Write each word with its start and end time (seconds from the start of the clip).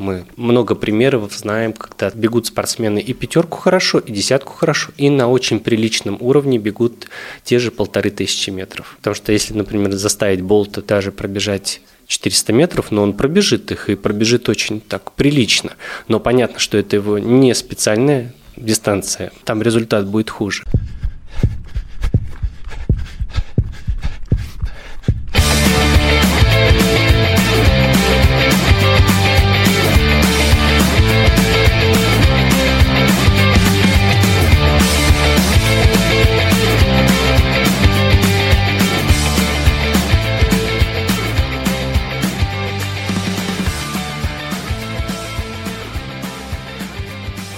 Мы 0.00 0.24
много 0.36 0.74
примеров 0.74 1.30
знаем, 1.34 1.74
когда 1.74 2.10
бегут 2.10 2.46
спортсмены 2.46 3.00
и 3.00 3.12
пятерку 3.12 3.58
хорошо, 3.58 3.98
и 3.98 4.10
десятку 4.10 4.54
хорошо, 4.54 4.92
и 4.96 5.10
на 5.10 5.28
очень 5.28 5.60
приличном 5.60 6.16
уровне 6.20 6.56
бегут 6.58 7.08
те 7.44 7.58
же 7.58 7.70
полторы 7.70 8.10
тысячи 8.10 8.48
метров. 8.48 8.94
Потому 8.96 9.14
что 9.14 9.30
если, 9.30 9.52
например, 9.52 9.92
заставить 9.92 10.40
Болта 10.40 10.80
даже 10.80 11.12
пробежать 11.12 11.82
400 12.06 12.52
метров, 12.54 12.90
но 12.90 13.02
он 13.02 13.12
пробежит 13.12 13.70
их 13.72 13.90
и 13.90 13.94
пробежит 13.94 14.48
очень 14.48 14.80
так 14.80 15.12
прилично. 15.12 15.72
Но 16.08 16.18
понятно, 16.18 16.58
что 16.58 16.78
это 16.78 16.96
его 16.96 17.18
не 17.18 17.54
специальная 17.54 18.34
дистанция, 18.56 19.32
там 19.44 19.60
результат 19.60 20.06
будет 20.06 20.30
хуже. 20.30 20.64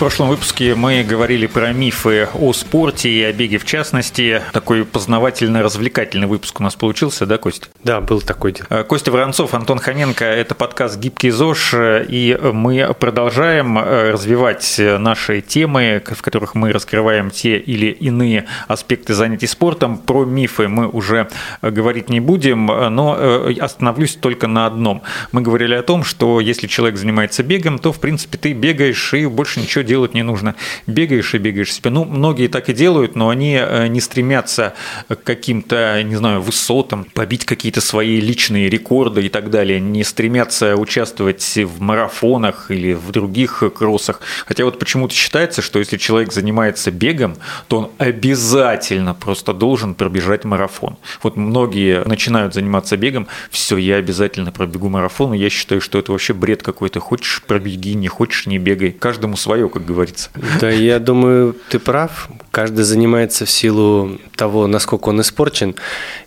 Прошлом 0.02 0.30
выпуске 0.30 0.74
мы 0.74 1.04
говорили 1.04 1.46
про 1.46 1.72
мифы 1.72 2.28
о 2.34 2.52
спорте 2.52 3.08
и 3.08 3.22
о 3.22 3.32
беге 3.32 3.58
в 3.58 3.64
частности. 3.64 4.42
Такой 4.52 4.84
познавательно-развлекательный 4.84 6.26
выпуск 6.26 6.58
у 6.58 6.62
нас 6.64 6.74
получился, 6.74 7.24
да, 7.24 7.38
Костя? 7.38 7.68
Да, 7.84 8.00
был 8.00 8.20
такой. 8.20 8.56
Э, 8.68 8.82
Костя 8.82 9.12
Воронцов, 9.12 9.54
Антон 9.54 9.78
Хоменко. 9.78 10.24
Это 10.24 10.56
подкаст 10.56 10.98
«Гибкий 10.98 11.30
ЗОЖ», 11.30 11.74
и 12.08 12.36
мы 12.52 12.92
продолжаем 12.98 13.78
э, 13.78 14.10
развивать 14.10 14.74
наши 14.98 15.40
темы, 15.40 16.02
в 16.04 16.20
которых 16.20 16.56
мы 16.56 16.72
раскрываем 16.72 17.30
те 17.30 17.56
или 17.58 17.86
иные 17.86 18.46
аспекты 18.66 19.14
занятий 19.14 19.46
спортом. 19.46 19.98
Про 19.98 20.24
мифы 20.24 20.66
мы 20.66 20.88
уже 20.88 21.28
говорить 21.62 22.08
не 22.08 22.18
будем, 22.18 22.66
но 22.66 23.16
э, 23.16 23.54
остановлюсь 23.60 24.16
только 24.16 24.48
на 24.48 24.66
одном. 24.66 25.02
Мы 25.30 25.42
говорили 25.42 25.74
о 25.76 25.84
том, 25.84 26.02
что 26.02 26.40
если 26.40 26.66
человек 26.66 26.98
занимается 26.98 27.44
бегом, 27.44 27.78
то, 27.78 27.92
в 27.92 28.00
принципе, 28.00 28.36
ты 28.36 28.52
бегаешь 28.52 29.14
и 29.14 29.26
больше 29.26 29.60
ничего 29.60 29.82
делать 29.82 29.91
не 30.14 30.22
нужно. 30.22 30.54
Бегаешь 30.86 31.34
и 31.34 31.38
бегаешь 31.38 31.72
себе. 31.72 31.90
Ну, 31.90 32.04
многие 32.04 32.48
так 32.48 32.68
и 32.68 32.72
делают, 32.72 33.16
но 33.16 33.28
они 33.28 33.56
э, 33.60 33.86
не 33.88 34.00
стремятся 34.00 34.74
к 35.08 35.16
каким-то, 35.22 36.02
не 36.02 36.16
знаю, 36.16 36.40
высотам, 36.40 37.04
побить 37.04 37.44
какие-то 37.44 37.80
свои 37.80 38.20
личные 38.20 38.68
рекорды 38.68 39.26
и 39.26 39.28
так 39.28 39.50
далее, 39.50 39.80
не 39.80 40.04
стремятся 40.04 40.76
участвовать 40.76 41.56
в 41.56 41.80
марафонах 41.80 42.70
или 42.70 42.92
в 42.94 43.10
других 43.10 43.62
кроссах. 43.74 44.20
Хотя 44.46 44.64
вот 44.64 44.78
почему-то 44.78 45.14
считается, 45.14 45.62
что 45.62 45.78
если 45.78 45.96
человек 45.96 46.32
занимается 46.32 46.90
бегом, 46.90 47.36
то 47.68 47.78
он 47.78 47.90
обязательно 47.98 49.14
просто 49.14 49.52
должен 49.52 49.94
пробежать 49.94 50.44
марафон. 50.44 50.96
Вот 51.22 51.36
многие 51.36 52.06
начинают 52.06 52.54
заниматься 52.54 52.96
бегом, 52.96 53.28
все, 53.50 53.76
я 53.76 53.96
обязательно 53.96 54.52
пробегу 54.52 54.88
марафон, 54.88 55.32
я 55.32 55.50
считаю, 55.50 55.80
что 55.80 55.98
это 55.98 56.12
вообще 56.12 56.34
бред 56.34 56.62
какой-то. 56.62 57.00
Хочешь 57.00 57.42
пробеги, 57.46 57.94
не 57.94 58.08
хочешь 58.08 58.46
не 58.46 58.58
бегай. 58.58 58.92
Каждому 58.92 59.36
свое, 59.36 59.68
как 59.68 59.81
как 59.82 59.88
говорится. 59.88 60.30
Да, 60.60 60.70
я 60.70 60.98
думаю, 60.98 61.56
ты 61.68 61.78
прав. 61.78 62.28
Каждый 62.50 62.84
занимается 62.84 63.44
в 63.44 63.50
силу 63.50 64.18
того, 64.36 64.66
насколько 64.66 65.08
он 65.08 65.20
испорчен. 65.20 65.74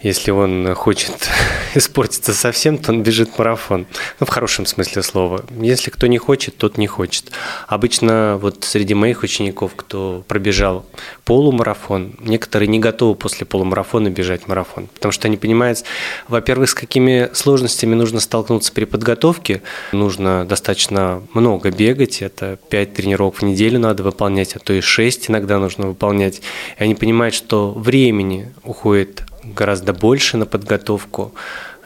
Если 0.01 0.31
он 0.31 0.73
хочет 0.75 1.29
испортиться 1.85 2.33
совсем, 2.33 2.77
то 2.77 2.91
он 2.91 3.03
бежит 3.03 3.37
марафон. 3.37 3.85
Ну, 4.19 4.25
в 4.25 4.29
хорошем 4.29 4.65
смысле 4.65 5.03
слова. 5.03 5.45
Если 5.59 5.89
кто 5.89 6.07
не 6.07 6.17
хочет, 6.17 6.57
тот 6.57 6.77
не 6.77 6.87
хочет. 6.87 7.31
Обычно 7.67 8.37
вот 8.41 8.63
среди 8.63 8.93
моих 8.93 9.23
учеников, 9.23 9.73
кто 9.75 10.23
пробежал 10.27 10.85
полумарафон, 11.25 12.15
некоторые 12.19 12.67
не 12.67 12.79
готовы 12.79 13.15
после 13.15 13.45
полумарафона 13.45 14.09
бежать 14.09 14.47
марафон. 14.47 14.87
Потому 14.87 15.11
что 15.11 15.27
они 15.27 15.37
понимают, 15.37 15.83
во-первых, 16.27 16.69
с 16.69 16.73
какими 16.73 17.29
сложностями 17.33 17.95
нужно 17.95 18.19
столкнуться 18.19 18.71
при 18.71 18.85
подготовке. 18.85 19.61
Нужно 19.91 20.45
достаточно 20.45 21.21
много 21.33 21.71
бегать. 21.71 22.21
Это 22.21 22.57
5 22.69 22.93
тренировок 22.93 23.35
в 23.35 23.41
неделю 23.43 23.79
надо 23.79 24.03
выполнять, 24.03 24.55
а 24.55 24.59
то 24.59 24.73
и 24.73 24.81
6 24.81 25.29
иногда 25.29 25.59
нужно 25.59 25.87
выполнять. 25.87 26.41
И 26.79 26.83
они 26.83 26.95
понимают, 26.95 27.35
что 27.35 27.71
времени 27.71 28.53
уходит 28.63 29.23
гораздо 29.53 29.93
больше 29.93 30.37
на 30.37 30.45
подготовку, 30.45 31.33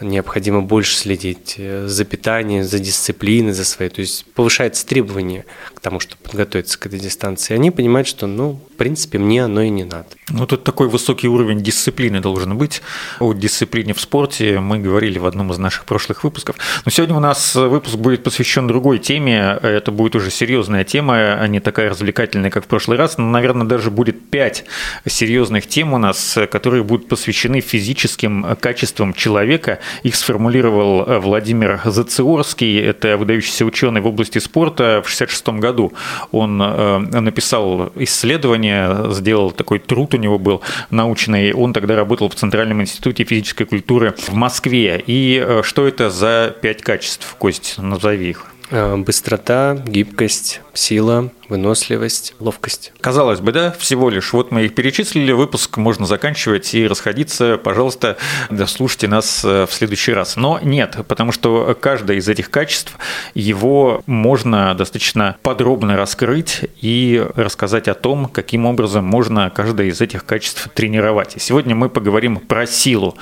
необходимо 0.02 0.62
больше 0.62 0.96
следить 0.96 1.56
э, 1.58 1.88
за 1.88 2.06
питанием, 2.06 2.64
за 2.64 2.80
дисциплиной, 2.80 3.54
за 3.54 3.66
своей. 3.66 3.92
То 3.92 4.02
есть 4.02 4.26
повышается 4.34 4.86
требование 4.86 5.46
к 5.74 5.80
тому, 5.80 6.00
чтобы 6.00 6.22
подготовиться 6.24 6.80
к 6.80 6.86
этой 6.86 7.00
дистанции. 7.00 7.54
Они 7.54 7.72
понимают, 7.72 8.08
что, 8.08 8.28
ну, 8.28 8.60
принципе, 8.80 9.20
мне 9.20 9.44
оно 9.44 9.62
и 9.62 9.70
не 9.70 9.84
надо. 9.84 10.08
Ну, 10.30 10.48
тут 10.48 10.64
такой 10.64 10.88
высокий 10.88 11.28
уровень 11.28 11.62
дисциплины 11.62 12.20
должен 12.20 12.58
быть. 12.58 12.82
О 13.20 13.34
дисциплине 13.34 13.94
в 13.94 14.02
спорте 14.02 14.60
мы 14.60 14.80
говорили 14.80 15.20
в 15.20 15.26
одном 15.26 15.52
из 15.52 15.58
наших 15.58 15.86
прошлых 15.86 16.24
выпусков. 16.24 16.56
Но 16.86 16.92
сегодня 16.92 17.16
у 17.16 17.20
нас 17.20 17.56
выпуск 17.56 17.96
будет 17.98 18.24
посвящен 18.24 18.68
другой 18.68 19.00
теме. 19.00 19.60
Это 19.62 19.92
будет 19.92 20.16
уже 20.16 20.32
серьезная 20.32 20.84
тема, 20.84 21.16
а 21.16 21.48
не 21.48 21.60
такая 21.60 21.90
развлекательная, 21.90 22.50
как 22.50 22.66
в 22.66 22.68
прошлый 22.68 22.98
раз. 22.98 23.18
Но, 23.18 23.26
наверное, 23.26 23.68
даже 23.68 23.92
будет 23.92 24.30
пять 24.30 24.66
серьезных 25.06 25.68
тем 25.68 25.94
у 25.94 25.98
нас, 25.98 26.38
которые 26.50 26.84
будут 26.84 27.08
посвящены 27.08 27.60
физическим 27.60 28.56
качествам 28.60 29.14
человека 29.14 29.80
их 30.04 30.16
сформулировал 30.16 31.04
э, 31.04 31.20
Владимир 31.20 31.82
Зациорский, 31.84 32.80
это 32.80 33.18
выдающийся 33.18 33.66
ученый 33.66 34.02
в 34.02 34.08
области 34.08 34.40
спорта. 34.40 35.02
В 35.04 35.10
1966 35.10 35.50
году 35.60 35.94
он 36.32 36.62
э, 36.62 36.98
написал 37.20 37.92
исследование, 37.96 38.69
сделал 39.12 39.52
такой 39.52 39.80
труд 39.80 40.14
у 40.14 40.18
него 40.18 40.40
был 40.40 40.62
научный. 40.90 41.54
Он 41.54 41.74
тогда 41.74 41.96
работал 41.96 42.30
в 42.30 42.36
Центральном 42.36 42.82
институте 42.82 43.24
физической 43.24 43.66
культуры 43.66 44.16
в 44.18 44.34
Москве. 44.34 45.04
И 45.06 45.44
э, 45.46 45.62
что 45.64 45.88
это 45.88 46.10
за 46.10 46.56
пять 46.62 46.82
качеств, 46.82 47.36
Кость, 47.38 47.76
назови 47.78 48.30
их. 48.30 48.46
Быстрота, 48.72 49.82
гибкость, 49.84 50.62
сила, 50.74 51.32
выносливость, 51.50 52.36
ловкость. 52.40 52.94
Казалось 53.02 53.40
бы, 53.40 53.52
да, 53.52 53.72
всего 53.72 54.10
лишь. 54.10 54.32
Вот 54.34 54.52
мы 54.52 54.66
их 54.66 54.76
перечислили, 54.76 55.32
выпуск 55.32 55.78
можно 55.78 56.06
заканчивать 56.06 56.74
и 56.74 56.88
расходиться. 56.88 57.58
Пожалуйста, 57.58 58.18
дослушайте 58.50 59.08
нас 59.08 59.44
э, 59.44 59.66
в 59.66 59.74
следующий 59.74 60.14
раз. 60.14 60.36
Но 60.36 60.60
нет, 60.62 60.98
потому 61.08 61.32
что 61.32 61.76
каждое 61.80 62.18
из 62.18 62.30
этих 62.30 62.50
качеств, 62.52 62.96
его 63.34 64.04
можно 64.06 64.74
достаточно 64.76 65.36
подробно 65.42 65.98
раскрыть 65.98 66.62
и 66.82 67.26
рассказать 67.36 67.88
о 67.88 67.96
том, 67.96 68.28
каким 68.28 68.66
образом 68.66 69.06
можно 69.06 69.50
каждое 69.50 69.88
из 69.88 70.00
этих 70.02 70.26
качеств 70.26 70.70
тренировать. 70.74 71.36
И 71.36 71.40
сегодня 71.40 71.76
мы 71.76 71.90
поговорим 71.90 72.38
про 72.38 72.68
силу. 72.68 73.18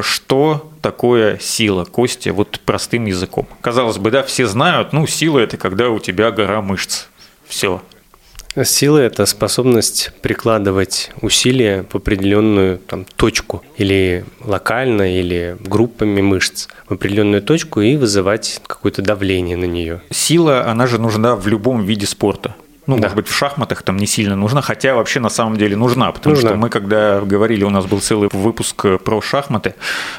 Что 0.00 0.70
такое 0.80 1.38
сила, 1.38 1.84
Костя, 1.84 2.32
вот 2.32 2.60
простым 2.64 3.04
языком? 3.06 3.46
Казалось 3.60 3.98
бы, 3.98 4.10
да, 4.10 4.22
все 4.22 4.46
знают, 4.46 4.92
ну, 4.92 5.06
сила– 5.06 5.38
это 5.40 5.56
когда 5.56 5.90
у 5.90 5.98
тебя 5.98 6.30
гора 6.30 6.62
мышц. 6.62 7.06
Все. 7.48 7.82
Сила– 8.64 8.98
это 8.98 9.24
способность 9.26 10.10
прикладывать 10.20 11.10
усилия 11.20 11.84
в 11.88 11.94
определенную 11.94 12.78
там, 12.78 13.04
точку 13.04 13.62
или 13.76 14.24
локально, 14.44 15.16
или 15.18 15.56
группами 15.60 16.20
мышц 16.20 16.68
в 16.88 16.94
определенную 16.94 17.42
точку 17.42 17.80
и 17.80 17.96
вызывать 17.96 18.60
какое-то 18.66 19.02
давление 19.02 19.56
на 19.56 19.66
нее. 19.66 20.02
Сила, 20.10 20.66
она 20.66 20.86
же 20.86 20.98
нужна 20.98 21.36
в 21.36 21.46
любом 21.46 21.84
виде 21.84 22.06
спорта. 22.06 22.56
Ну, 22.88 22.96
да. 22.96 23.02
может 23.02 23.16
быть, 23.16 23.28
в 23.28 23.36
шахматах 23.36 23.82
там 23.82 23.98
не 23.98 24.06
сильно 24.06 24.34
нужна, 24.34 24.62
хотя 24.62 24.94
вообще 24.94 25.20
на 25.20 25.28
самом 25.28 25.58
деле 25.58 25.76
нужна, 25.76 26.10
потому 26.10 26.34
нужна. 26.34 26.50
что 26.50 26.58
мы, 26.58 26.70
когда 26.70 27.20
говорили, 27.20 27.62
у 27.62 27.68
нас 27.68 27.84
был 27.84 28.00
целый 28.00 28.30
выпуск 28.32 28.86
про 29.04 29.20
шахматы, 29.20 29.74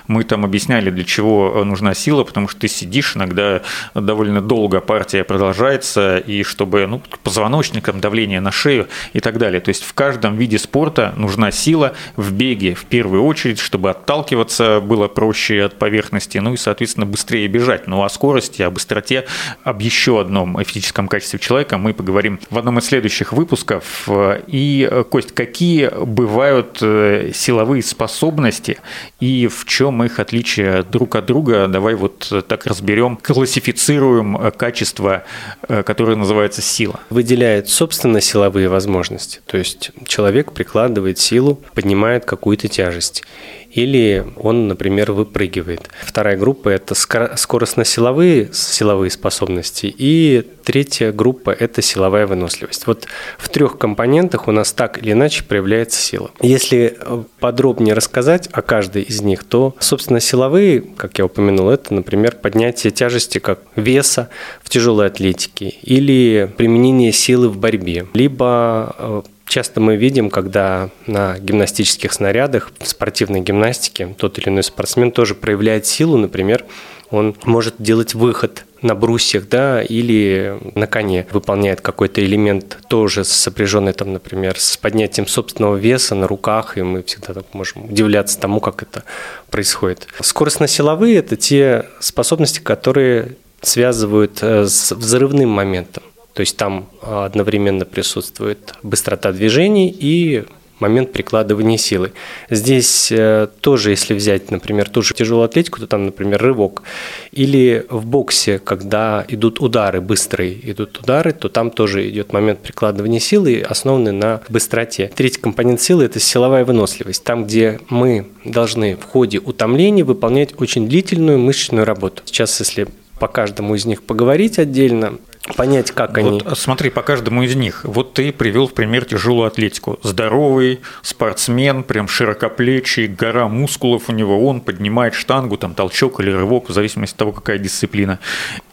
мы 0.07 0.23
там 0.23 0.45
объясняли, 0.45 0.91
для 0.91 1.03
чего 1.03 1.63
нужна 1.65 1.95
сила, 1.95 2.23
потому 2.23 2.47
что 2.47 2.61
ты 2.61 2.67
сидишь, 2.67 3.15
иногда 3.15 3.63
довольно 3.95 4.39
долго 4.39 4.81
партия 4.81 5.23
продолжается, 5.23 6.19
и 6.19 6.43
чтобы, 6.43 6.85
ну, 6.85 7.01
позвоночником 7.23 7.99
давление 8.01 8.39
на 8.39 8.51
шею 8.51 8.87
и 9.13 9.19
так 9.19 9.39
далее. 9.39 9.61
То 9.61 9.69
есть 9.69 9.83
в 9.83 9.95
каждом 9.95 10.37
виде 10.37 10.59
спорта 10.59 11.15
нужна 11.17 11.49
сила, 11.49 11.95
в 12.17 12.31
беге 12.31 12.75
в 12.75 12.85
первую 12.85 13.23
очередь, 13.23 13.57
чтобы 13.57 13.89
отталкиваться 13.89 14.79
было 14.79 15.07
проще 15.07 15.63
от 15.63 15.79
поверхности, 15.79 16.37
ну 16.37 16.53
и, 16.53 16.57
соответственно, 16.57 17.07
быстрее 17.07 17.47
бежать. 17.47 17.87
Ну, 17.87 18.03
о 18.03 18.09
скорости, 18.09 18.61
о 18.61 18.69
быстроте, 18.69 19.25
об 19.63 19.81
еще 19.81 20.21
одном 20.21 20.63
физическом 20.63 21.07
качестве 21.07 21.39
человека 21.39 21.79
мы 21.79 21.95
поговорим 21.95 22.39
в 22.51 22.58
одном 22.59 22.79
из 22.79 22.85
следующих 22.85 23.33
выпусков. 23.33 24.07
И, 24.47 24.89
Кость, 25.09 25.33
какие 25.33 25.89
бывают 26.05 26.79
э, 26.81 27.31
силовые 27.33 27.83
способности 27.83 28.77
и 29.19 29.47
в 29.47 29.65
чем 29.65 30.03
их 30.03 30.19
отличие 30.19 30.83
друг 30.83 31.15
от 31.15 31.25
друга? 31.25 31.67
Давай 31.67 31.95
вот 31.95 32.31
так 32.47 32.65
разберем, 32.65 33.17
классифицируем 33.17 34.37
качество, 34.57 35.23
э, 35.67 35.83
которое 35.83 36.15
называется 36.15 36.61
сила. 36.61 36.99
Выделяет, 37.09 37.69
собственно, 37.69 38.21
силовые 38.21 38.69
возможности. 38.69 39.41
То 39.45 39.57
есть 39.57 39.91
человек 40.05 40.53
прикладывает 40.53 41.17
силу, 41.17 41.61
поднимает 41.73 42.25
какую-то 42.25 42.67
тяжесть. 42.67 43.23
Или 43.71 44.25
он, 44.35 44.67
например, 44.67 45.11
выпрыгивает. 45.11 45.89
Вторая 46.01 46.37
группа– 46.37 46.69
это 46.69 46.95
скоростно-силовые 46.95 48.49
силовые 48.53 49.11
способности, 49.11 49.93
и 49.95 50.45
третья 50.63 51.11
группа– 51.11 51.49
это 51.59 51.81
силовая 51.81 52.25
выносливость. 52.27 52.87
Вот 52.87 53.05
в 53.37 53.49
трех 53.49 53.77
компонентах 53.77 54.47
у 54.47 54.51
нас 54.51 54.73
так 54.73 55.01
или 55.01 55.11
иначе 55.11 55.43
проявляется 55.43 56.01
сила. 56.01 56.31
Если 56.41 56.97
э, 56.99 57.23
подробнее 57.39 57.93
рассказать 57.93 58.49
о 58.51 58.61
каждой 58.61 59.03
из 59.03 59.21
них, 59.21 59.43
то, 59.43 59.75
собственно, 59.79 60.19
силовые, 60.19 60.81
как 60.81 61.17
я 61.19 61.25
упомянул, 61.25 61.69
это, 61.69 61.93
например, 61.93 62.35
поднятие 62.35 62.91
тяжести 62.91 63.39
как 63.39 63.59
веса 63.75 64.29
в 64.63 64.69
тяжелой 64.69 65.07
атлетике 65.07 65.69
или 65.81 66.51
применение 66.57 67.11
силы 67.11 67.49
в 67.49 67.57
борьбе, 67.57 68.07
либо 68.13 68.95
э, 68.97 69.21
Часто 69.49 69.81
мы 69.81 69.95
видим, 69.95 70.29
когда 70.29 70.91
на 71.07 71.39
гимнастических 71.39 72.13
снарядах, 72.13 72.71
в 72.79 72.87
спортивной 72.87 73.41
гимнастике, 73.41 74.15
тот 74.15 74.37
или 74.37 74.49
иной 74.49 74.61
спортсмен 74.61 75.11
тоже 75.11 75.33
проявляет 75.33 75.87
силу, 75.87 76.17
например, 76.17 76.65
он 77.09 77.35
может 77.45 77.73
делать 77.79 78.13
выход 78.13 78.63
на 78.83 78.93
брусьях, 78.93 79.49
да, 79.49 79.81
или 79.81 80.55
на 80.75 80.85
коне 80.85 81.25
выполняет 81.31 81.81
какой-то 81.81 82.23
элемент 82.23 82.77
тоже 82.87 83.23
сопряженный 83.23 83.93
там, 83.93 84.13
например, 84.13 84.59
с 84.59 84.77
поднятием 84.77 85.25
собственного 85.25 85.77
веса 85.77 86.13
на 86.13 86.27
руках, 86.27 86.77
и 86.77 86.83
мы 86.83 87.01
всегда 87.01 87.33
так 87.33 87.45
можем 87.53 87.85
удивляться 87.85 88.39
тому, 88.39 88.59
как 88.59 88.83
это 88.83 89.03
происходит. 89.49 90.07
Скоростно-силовые– 90.21 91.15
это 91.17 91.35
те 91.35 91.87
способности, 91.99 92.59
которые 92.59 93.35
связывают 93.61 94.43
э, 94.43 94.67
с 94.67 94.91
взрывным 94.91 95.49
моментом. 95.49 96.03
То 96.33 96.41
есть 96.41 96.57
там 96.57 96.89
одновременно 97.01 97.85
присутствует 97.85 98.73
быстрота 98.83 99.31
движений 99.31 99.89
и 99.89 100.45
момент 100.79 101.11
прикладывания 101.11 101.77
силы. 101.77 102.13
Здесь 102.49 103.11
э, 103.11 103.47
тоже, 103.61 103.91
если 103.91 104.13
взять, 104.13 104.51
например, 104.51 104.89
ту 104.89 105.01
же 105.01 105.13
тяжелую 105.13 105.45
атлетику, 105.45 105.79
то 105.79 105.87
там, 105.87 106.05
например, 106.05 106.41
рывок. 106.41 106.83
Или 107.31 107.85
в 107.89 108.05
боксе, 108.05 108.59
когда 108.59 109.25
идут 109.27 109.59
удары, 109.59 110.01
быстрые 110.01 110.57
идут 110.71 110.99
удары, 110.99 111.33
то 111.33 111.49
там 111.49 111.71
тоже 111.71 112.09
идет 112.09 112.33
момент 112.33 112.59
прикладывания 112.59 113.19
силы, 113.19 113.61
основанный 113.67 114.13
на 114.13 114.41
быстроте. 114.49 115.11
Третий 115.13 115.39
компонент 115.39 115.81
силы– 115.81 116.03
это 116.05 116.19
силовая 116.19 116.65
выносливость. 116.65 117.23
Там, 117.23 117.45
где 117.45 117.79
мы 117.89 118.27
должны 118.45 118.95
в 118.95 119.03
ходе 119.03 119.39
утомления 119.39 120.03
выполнять 120.03 120.59
очень 120.59 120.87
длительную 120.87 121.39
мышечную 121.39 121.85
работу. 121.85 122.23
Сейчас, 122.25 122.57
если 122.59 122.87
по 123.19 123.27
каждому 123.27 123.75
из 123.75 123.85
них 123.85 124.03
поговорить 124.03 124.59
отдельно, 124.59 125.17
понять, 125.55 125.91
как 125.91 126.17
они. 126.17 126.29
Вот, 126.29 126.57
смотри, 126.57 126.89
по 126.89 127.01
каждому 127.01 127.43
из 127.43 127.55
них. 127.55 127.81
Вот 127.83 128.13
ты 128.13 128.31
привел 128.31 128.67
в 128.67 128.73
пример 128.73 129.05
тяжелую 129.05 129.47
атлетику. 129.47 129.99
Здоровый 130.03 130.81
спортсмен, 131.01 131.83
прям 131.83 132.07
широкоплечий, 132.07 133.07
гора 133.07 133.47
мускулов 133.47 134.09
у 134.09 134.11
него, 134.11 134.45
он 134.45 134.61
поднимает 134.61 135.13
штангу, 135.13 135.57
там 135.57 135.73
толчок 135.73 136.19
или 136.19 136.31
рывок, 136.31 136.69
в 136.69 136.73
зависимости 136.73 137.13
от 137.13 137.17
того, 137.17 137.31
какая 137.31 137.57
дисциплина. 137.57 138.19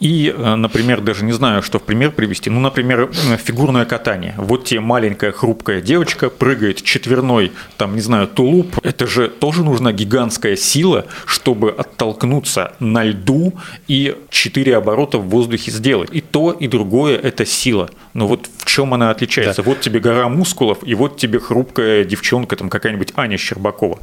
И, 0.00 0.34
э, 0.36 0.54
например, 0.54 1.00
даже 1.00 1.24
не 1.24 1.32
знаю, 1.32 1.62
что 1.62 1.78
в 1.78 1.82
пример 1.82 2.10
привести. 2.10 2.50
Ну, 2.50 2.60
например, 2.60 3.10
э, 3.10 3.36
фигурное 3.36 3.84
катание. 3.84 4.34
Вот 4.36 4.64
тебе 4.64 4.80
маленькая 4.80 5.32
хрупкая 5.32 5.80
девочка 5.80 6.30
прыгает 6.30 6.82
четверной, 6.82 7.52
там, 7.76 7.94
не 7.94 8.00
знаю, 8.00 8.28
тулуп. 8.28 8.78
Это 8.82 9.06
же 9.06 9.28
тоже 9.28 9.64
нужна 9.64 9.92
гигантская 9.92 10.56
сила, 10.56 11.06
чтобы 11.26 11.70
оттолкнуться 11.70 12.74
на 12.80 13.04
льду 13.04 13.54
и 13.88 14.16
четыре 14.30 14.76
оборота 14.76 15.18
в 15.18 15.28
воздухе 15.28 15.70
сделать. 15.70 16.10
И 16.12 16.20
то, 16.20 16.55
и 16.58 16.68
другое– 16.68 17.18
это 17.22 17.44
сила. 17.46 17.90
Но 18.14 18.26
вот 18.26 18.48
в 18.58 18.64
чем 18.64 18.94
она 18.94 19.10
отличается? 19.10 19.62
Да. 19.62 19.70
Вот 19.70 19.80
тебе 19.80 20.00
гора 20.00 20.28
мускулов, 20.28 20.78
и 20.82 20.94
вот 20.94 21.16
тебе 21.16 21.38
хрупкая 21.38 22.04
девчонка, 22.04 22.56
там 22.56 22.68
какая-нибудь 22.68 23.12
Аня 23.16 23.38
Щербакова. 23.38 23.98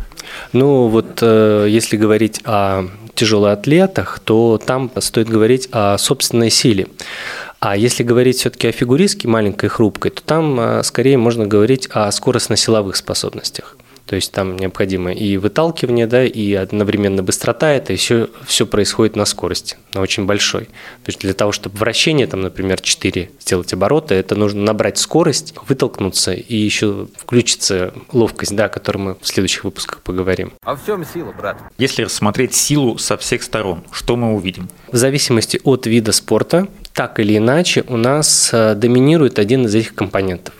Ну 0.53 0.87
вот 0.87 1.19
э, 1.21 1.67
если 1.69 1.97
говорить 1.97 2.41
о 2.45 2.85
тяжелоатлетах, 3.15 4.19
то 4.19 4.59
там 4.63 4.91
стоит 4.99 5.29
говорить 5.29 5.69
о 5.71 5.97
собственной 5.97 6.49
силе. 6.49 6.87
А 7.59 7.77
если 7.77 8.03
говорить 8.03 8.37
все-таки 8.39 8.67
о 8.67 8.71
фигуристке 8.71 9.27
маленькой 9.27 9.69
хрупкой, 9.69 10.11
то 10.11 10.21
там 10.21 10.59
э, 10.59 10.83
скорее 10.83 11.17
можно 11.17 11.47
говорить 11.47 11.87
о 11.91 12.09
скоростно-силовых 12.11 12.95
способностях. 12.95 13.77
То 14.05 14.15
есть 14.15 14.31
там 14.31 14.57
необходимо 14.57 15.13
и 15.13 15.37
выталкивание, 15.37 16.07
да, 16.07 16.25
и 16.25 16.53
одновременно 16.53 17.23
быстрота, 17.23 17.71
это 17.71 17.93
еще 17.93 18.29
все 18.45 18.65
происходит 18.65 19.15
на 19.15 19.25
скорости, 19.25 19.77
на 19.93 20.01
очень 20.01 20.25
большой. 20.25 20.65
То 20.65 21.07
есть 21.07 21.21
для 21.21 21.33
того, 21.33 21.51
чтобы 21.53 21.77
вращение, 21.77 22.27
там, 22.27 22.41
например, 22.41 22.81
4 22.81 23.29
сделать 23.39 23.73
обороты, 23.73 24.15
это 24.15 24.35
нужно 24.35 24.61
набрать 24.61 24.97
скорость, 24.97 25.53
вытолкнуться 25.67 26.33
и 26.33 26.55
еще 26.55 27.07
включится 27.17 27.93
ловкость, 28.11 28.55
да, 28.55 28.65
о 28.65 28.69
которой 28.69 28.97
мы 28.97 29.15
в 29.21 29.27
следующих 29.27 29.63
выпусках 29.63 30.01
поговорим. 30.01 30.51
А 30.63 30.75
в 30.75 30.85
чем 30.85 31.05
сила, 31.05 31.31
брат? 31.31 31.57
Если 31.77 32.03
рассмотреть 32.03 32.53
силу 32.53 32.97
со 32.97 33.15
всех 33.17 33.41
сторон, 33.41 33.83
что 33.91 34.17
мы 34.17 34.33
увидим? 34.33 34.69
В 34.91 34.97
зависимости 34.97 35.61
от 35.63 35.85
вида 35.87 36.11
спорта, 36.11 36.67
так 36.93 37.19
или 37.19 37.37
иначе, 37.37 37.83
у 37.87 37.97
нас 37.97 38.49
э, 38.53 38.75
доминирует 38.75 39.39
один 39.39 39.65
из 39.65 39.73
этих 39.73 39.95
компонентов. 39.95 40.53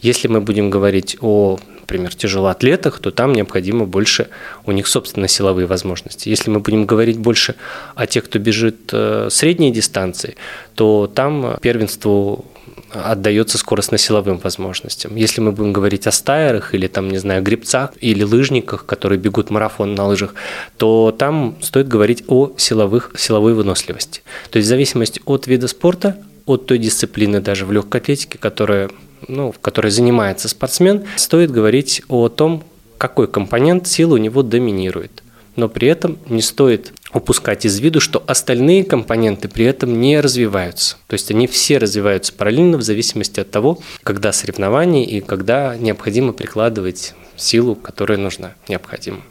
Если 0.00 0.28
мы 0.28 0.40
будем 0.40 0.70
говорить 0.70 1.16
о 1.20 1.58
например, 1.86 2.14
тяжелоатлетах, 2.14 2.98
то 2.98 3.10
там 3.12 3.32
необходимо 3.32 3.86
больше 3.86 4.28
у 4.66 4.72
них 4.72 4.88
собственно 4.88 5.28
силовые 5.28 5.66
возможности. 5.66 6.28
Если 6.28 6.50
мы 6.50 6.58
будем 6.58 6.84
говорить 6.84 7.18
больше 7.18 7.54
о 7.94 8.06
тех, 8.06 8.24
кто 8.24 8.40
бежит 8.40 8.90
э, 8.92 9.28
средние 9.30 9.70
дистанции, 9.70 10.34
то 10.74 11.06
там 11.06 11.56
первенству 11.62 12.44
отдается 12.92 13.58
скоростно-силовым 13.58 14.38
возможностям. 14.42 15.14
Если 15.14 15.40
мы 15.40 15.52
будем 15.52 15.72
говорить 15.72 16.06
о 16.06 16.12
стайерах 16.12 16.74
или 16.74 16.88
там, 16.88 17.08
не 17.08 17.18
знаю, 17.18 17.42
гребцах 17.42 17.92
или 18.00 18.24
лыжниках, 18.24 18.84
которые 18.84 19.18
бегут 19.18 19.50
марафон 19.50 19.94
на 19.94 20.06
лыжах, 20.06 20.34
то 20.76 21.14
там 21.16 21.56
стоит 21.60 21.86
говорить 21.86 22.24
о 22.26 22.52
силовых, 22.56 23.12
силовой 23.16 23.54
выносливости. 23.54 24.22
То 24.50 24.56
есть 24.58 24.66
в 24.66 24.68
зависимости 24.68 25.20
от 25.24 25.46
вида 25.46 25.68
спорта, 25.68 26.16
от 26.46 26.66
той 26.66 26.78
дисциплины 26.78 27.40
даже 27.40 27.64
в 27.64 27.72
легкой 27.72 28.00
атлетике, 28.00 28.38
которая 28.38 28.90
ну, 29.28 29.54
которой 29.60 29.90
занимается 29.90 30.48
спортсмен, 30.48 31.04
стоит 31.16 31.50
говорить 31.50 32.02
о 32.08 32.28
том, 32.28 32.64
какой 32.98 33.28
компонент 33.28 33.86
силы 33.86 34.14
у 34.14 34.22
него 34.22 34.42
доминирует. 34.42 35.22
Но 35.54 35.68
при 35.68 35.88
этом 35.88 36.18
не 36.28 36.42
стоит 36.42 36.92
упускать 37.14 37.64
из 37.64 37.78
виду, 37.80 38.00
что 38.00 38.22
остальные 38.26 38.84
компоненты 38.84 39.48
при 39.48 39.64
этом 39.64 40.00
не 40.00 40.20
развиваются. 40.20 40.96
То 41.06 41.14
есть 41.14 41.30
они 41.30 41.46
все 41.46 41.78
развиваются 41.78 42.32
параллельно 42.32 42.76
в 42.76 42.82
зависимости 42.82 43.40
от 43.40 43.50
того, 43.50 43.78
когда 44.02 44.32
соревнования 44.32 45.04
и 45.04 45.20
когда 45.20 45.76
необходимо 45.76 46.32
прикладывать 46.32 47.14
силу, 47.36 47.74
которая 47.74 48.18
нужна, 48.18 48.54
необходима. 48.68 49.22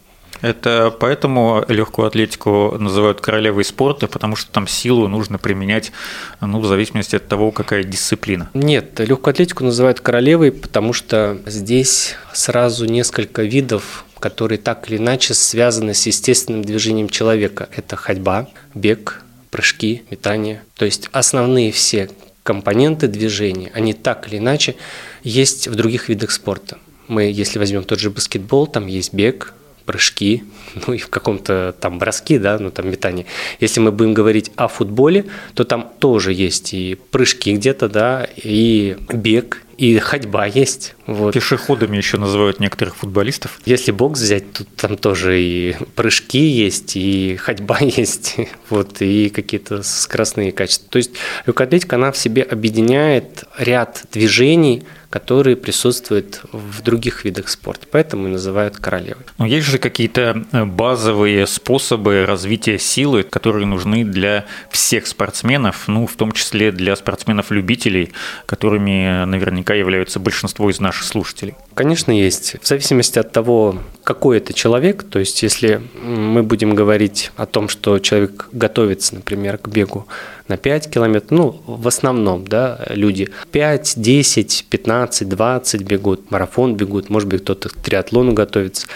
Это 0.45 0.95
поэтому 0.99 1.65
легкую 1.67 2.07
атлетику 2.07 2.75
называют 2.77 3.19
королевой 3.19 3.65
спорта, 3.65 4.07
потому 4.07 4.35
что 4.35 4.51
там 4.51 4.67
силу 4.67 5.07
нужно 5.07 5.39
применять 5.39 5.91
ну, 6.39 6.59
в 6.59 6.67
зависимости 6.67 7.15
от 7.15 7.27
того, 7.27 7.51
какая 7.51 7.83
дисциплина. 7.83 8.51
Нет, 8.53 8.99
легкую 8.99 9.31
атлетику 9.31 9.63
называют 9.63 10.01
королевой, 10.01 10.51
потому 10.51 10.93
что 10.93 11.39
здесь 11.47 12.15
сразу 12.31 12.85
несколько 12.85 13.41
видов 13.41 14.05
которые 14.19 14.57
так 14.57 14.89
или 14.89 14.97
иначе 14.97 15.33
связаны 15.33 15.93
с 15.93 16.07
естественным 16.07 16.63
движением 16.63 17.09
человека. 17.09 17.69
Это 17.75 17.95
ходьба, 17.95 18.47
бег, 18.73 19.21
прыжки, 19.51 20.03
метание. 20.09 20.63
То 20.77 20.85
есть 20.85 21.09
основные 21.11 21.71
все 21.71 22.09
компоненты 22.41 23.07
движения, 23.07 23.71
они 23.75 23.93
так 23.93 24.27
или 24.27 24.37
иначе 24.37 24.75
есть 25.23 25.67
в 25.67 25.75
других 25.75 26.09
видах 26.09 26.31
спорта. 26.31 26.77
Мы, 27.07 27.23
если 27.23 27.59
возьмем 27.59 27.83
тот 27.83 27.99
же 27.99 28.09
баскетбол, 28.09 28.65
там 28.65 28.87
есть 28.87 29.13
бег, 29.13 29.53
прыжки, 29.85 30.43
ну 30.87 30.93
и 30.93 30.97
в 30.97 31.09
каком-то 31.09 31.75
там 31.79 31.99
броски, 31.99 32.37
да, 32.37 32.57
ну 32.59 32.71
там 32.71 32.89
метание. 32.89 33.25
Если 33.59 33.79
мы 33.79 33.91
будем 33.91 34.13
говорить 34.13 34.51
о 34.55 34.67
футболе, 34.67 35.25
то 35.53 35.63
там 35.63 35.91
тоже 35.99 36.33
есть 36.33 36.73
и 36.73 36.97
прыжки 37.11 37.53
где-то, 37.53 37.89
да, 37.89 38.27
и 38.35 38.97
бег, 39.13 39.63
и 39.77 39.97
ходьба 39.99 40.45
есть. 40.45 40.94
Вот. 41.07 41.33
Пешеходами 41.33 41.97
еще 41.97 42.17
называют 42.17 42.59
некоторых 42.59 42.95
футболистов. 42.95 43.59
Если 43.65 43.91
бокс 43.91 44.19
взять, 44.19 44.51
тут 44.53 44.67
там 44.75 44.97
тоже 44.97 45.39
и 45.39 45.75
прыжки 45.95 46.39
есть, 46.39 46.95
и 46.95 47.35
ходьба 47.35 47.79
есть, 47.81 48.37
вот, 48.69 49.01
и 49.01 49.29
какие-то 49.29 49.83
скоростные 49.83 50.51
качества. 50.51 50.89
То 50.89 50.97
есть 50.97 51.11
легкоатлетика, 51.45 51.95
она 51.95 52.11
в 52.11 52.17
себе 52.17 52.41
объединяет 52.41 53.43
ряд 53.57 54.05
движений, 54.11 54.83
которые 55.15 55.55
присутствуют 55.55 56.41
в 56.51 56.81
других 56.81 57.23
видах 57.23 57.47
спорта, 57.47 57.87
поэтому 57.89 58.27
и 58.27 58.31
называют 58.31 58.75
королевой. 58.75 59.23
Но 59.37 59.45
есть 59.45 59.65
же 59.65 59.77
какие-то 59.77 60.45
э, 60.51 60.65
базовые 60.65 61.47
способы 61.47 62.25
развития 62.25 62.77
силы, 62.77 63.23
которые 63.23 63.65
нужны 63.65 64.03
для 64.03 64.43
всех 64.69 65.07
спортсменов, 65.07 65.87
ну, 65.87 66.05
в 66.05 66.15
том 66.15 66.33
числе 66.33 66.73
для 66.73 66.97
спортсменов-любителей, 66.97 68.11
которыми 68.45 69.23
наверняка 69.23 69.73
являются 69.73 70.19
большинство 70.19 70.69
из 70.69 70.81
наших 70.81 70.94
слушателей. 71.03 71.55
Конечно, 71.73 72.11
есть. 72.11 72.55
В 72.61 72.67
зависимости 72.67 73.19
от 73.19 73.31
того, 73.31 73.79
какой 74.03 74.37
это 74.37 74.53
человек, 74.53 75.03
то 75.03 75.19
есть 75.19 75.43
если 75.43 75.81
мы 76.01 76.43
будем 76.43 76.73
говорить 76.75 77.31
о 77.35 77.45
том, 77.45 77.69
что 77.69 77.99
человек 77.99 78.47
готовится, 78.51 79.15
например, 79.15 79.57
к 79.57 79.67
бегу 79.67 80.07
на 80.47 80.57
5 80.57 80.89
километров, 80.89 81.31
ну, 81.31 81.61
в 81.65 81.87
основном, 81.87 82.45
да, 82.47 82.85
люди 82.89 83.29
5, 83.51 83.93
10, 83.97 84.65
15, 84.69 85.29
20 85.29 85.81
бегут, 85.81 86.31
марафон 86.31 86.75
бегут, 86.75 87.09
может 87.09 87.27
быть, 87.29 87.41
кто-то 87.41 87.69
к 87.69 87.73
триатлону 87.73 88.33
готовится, 88.33 88.87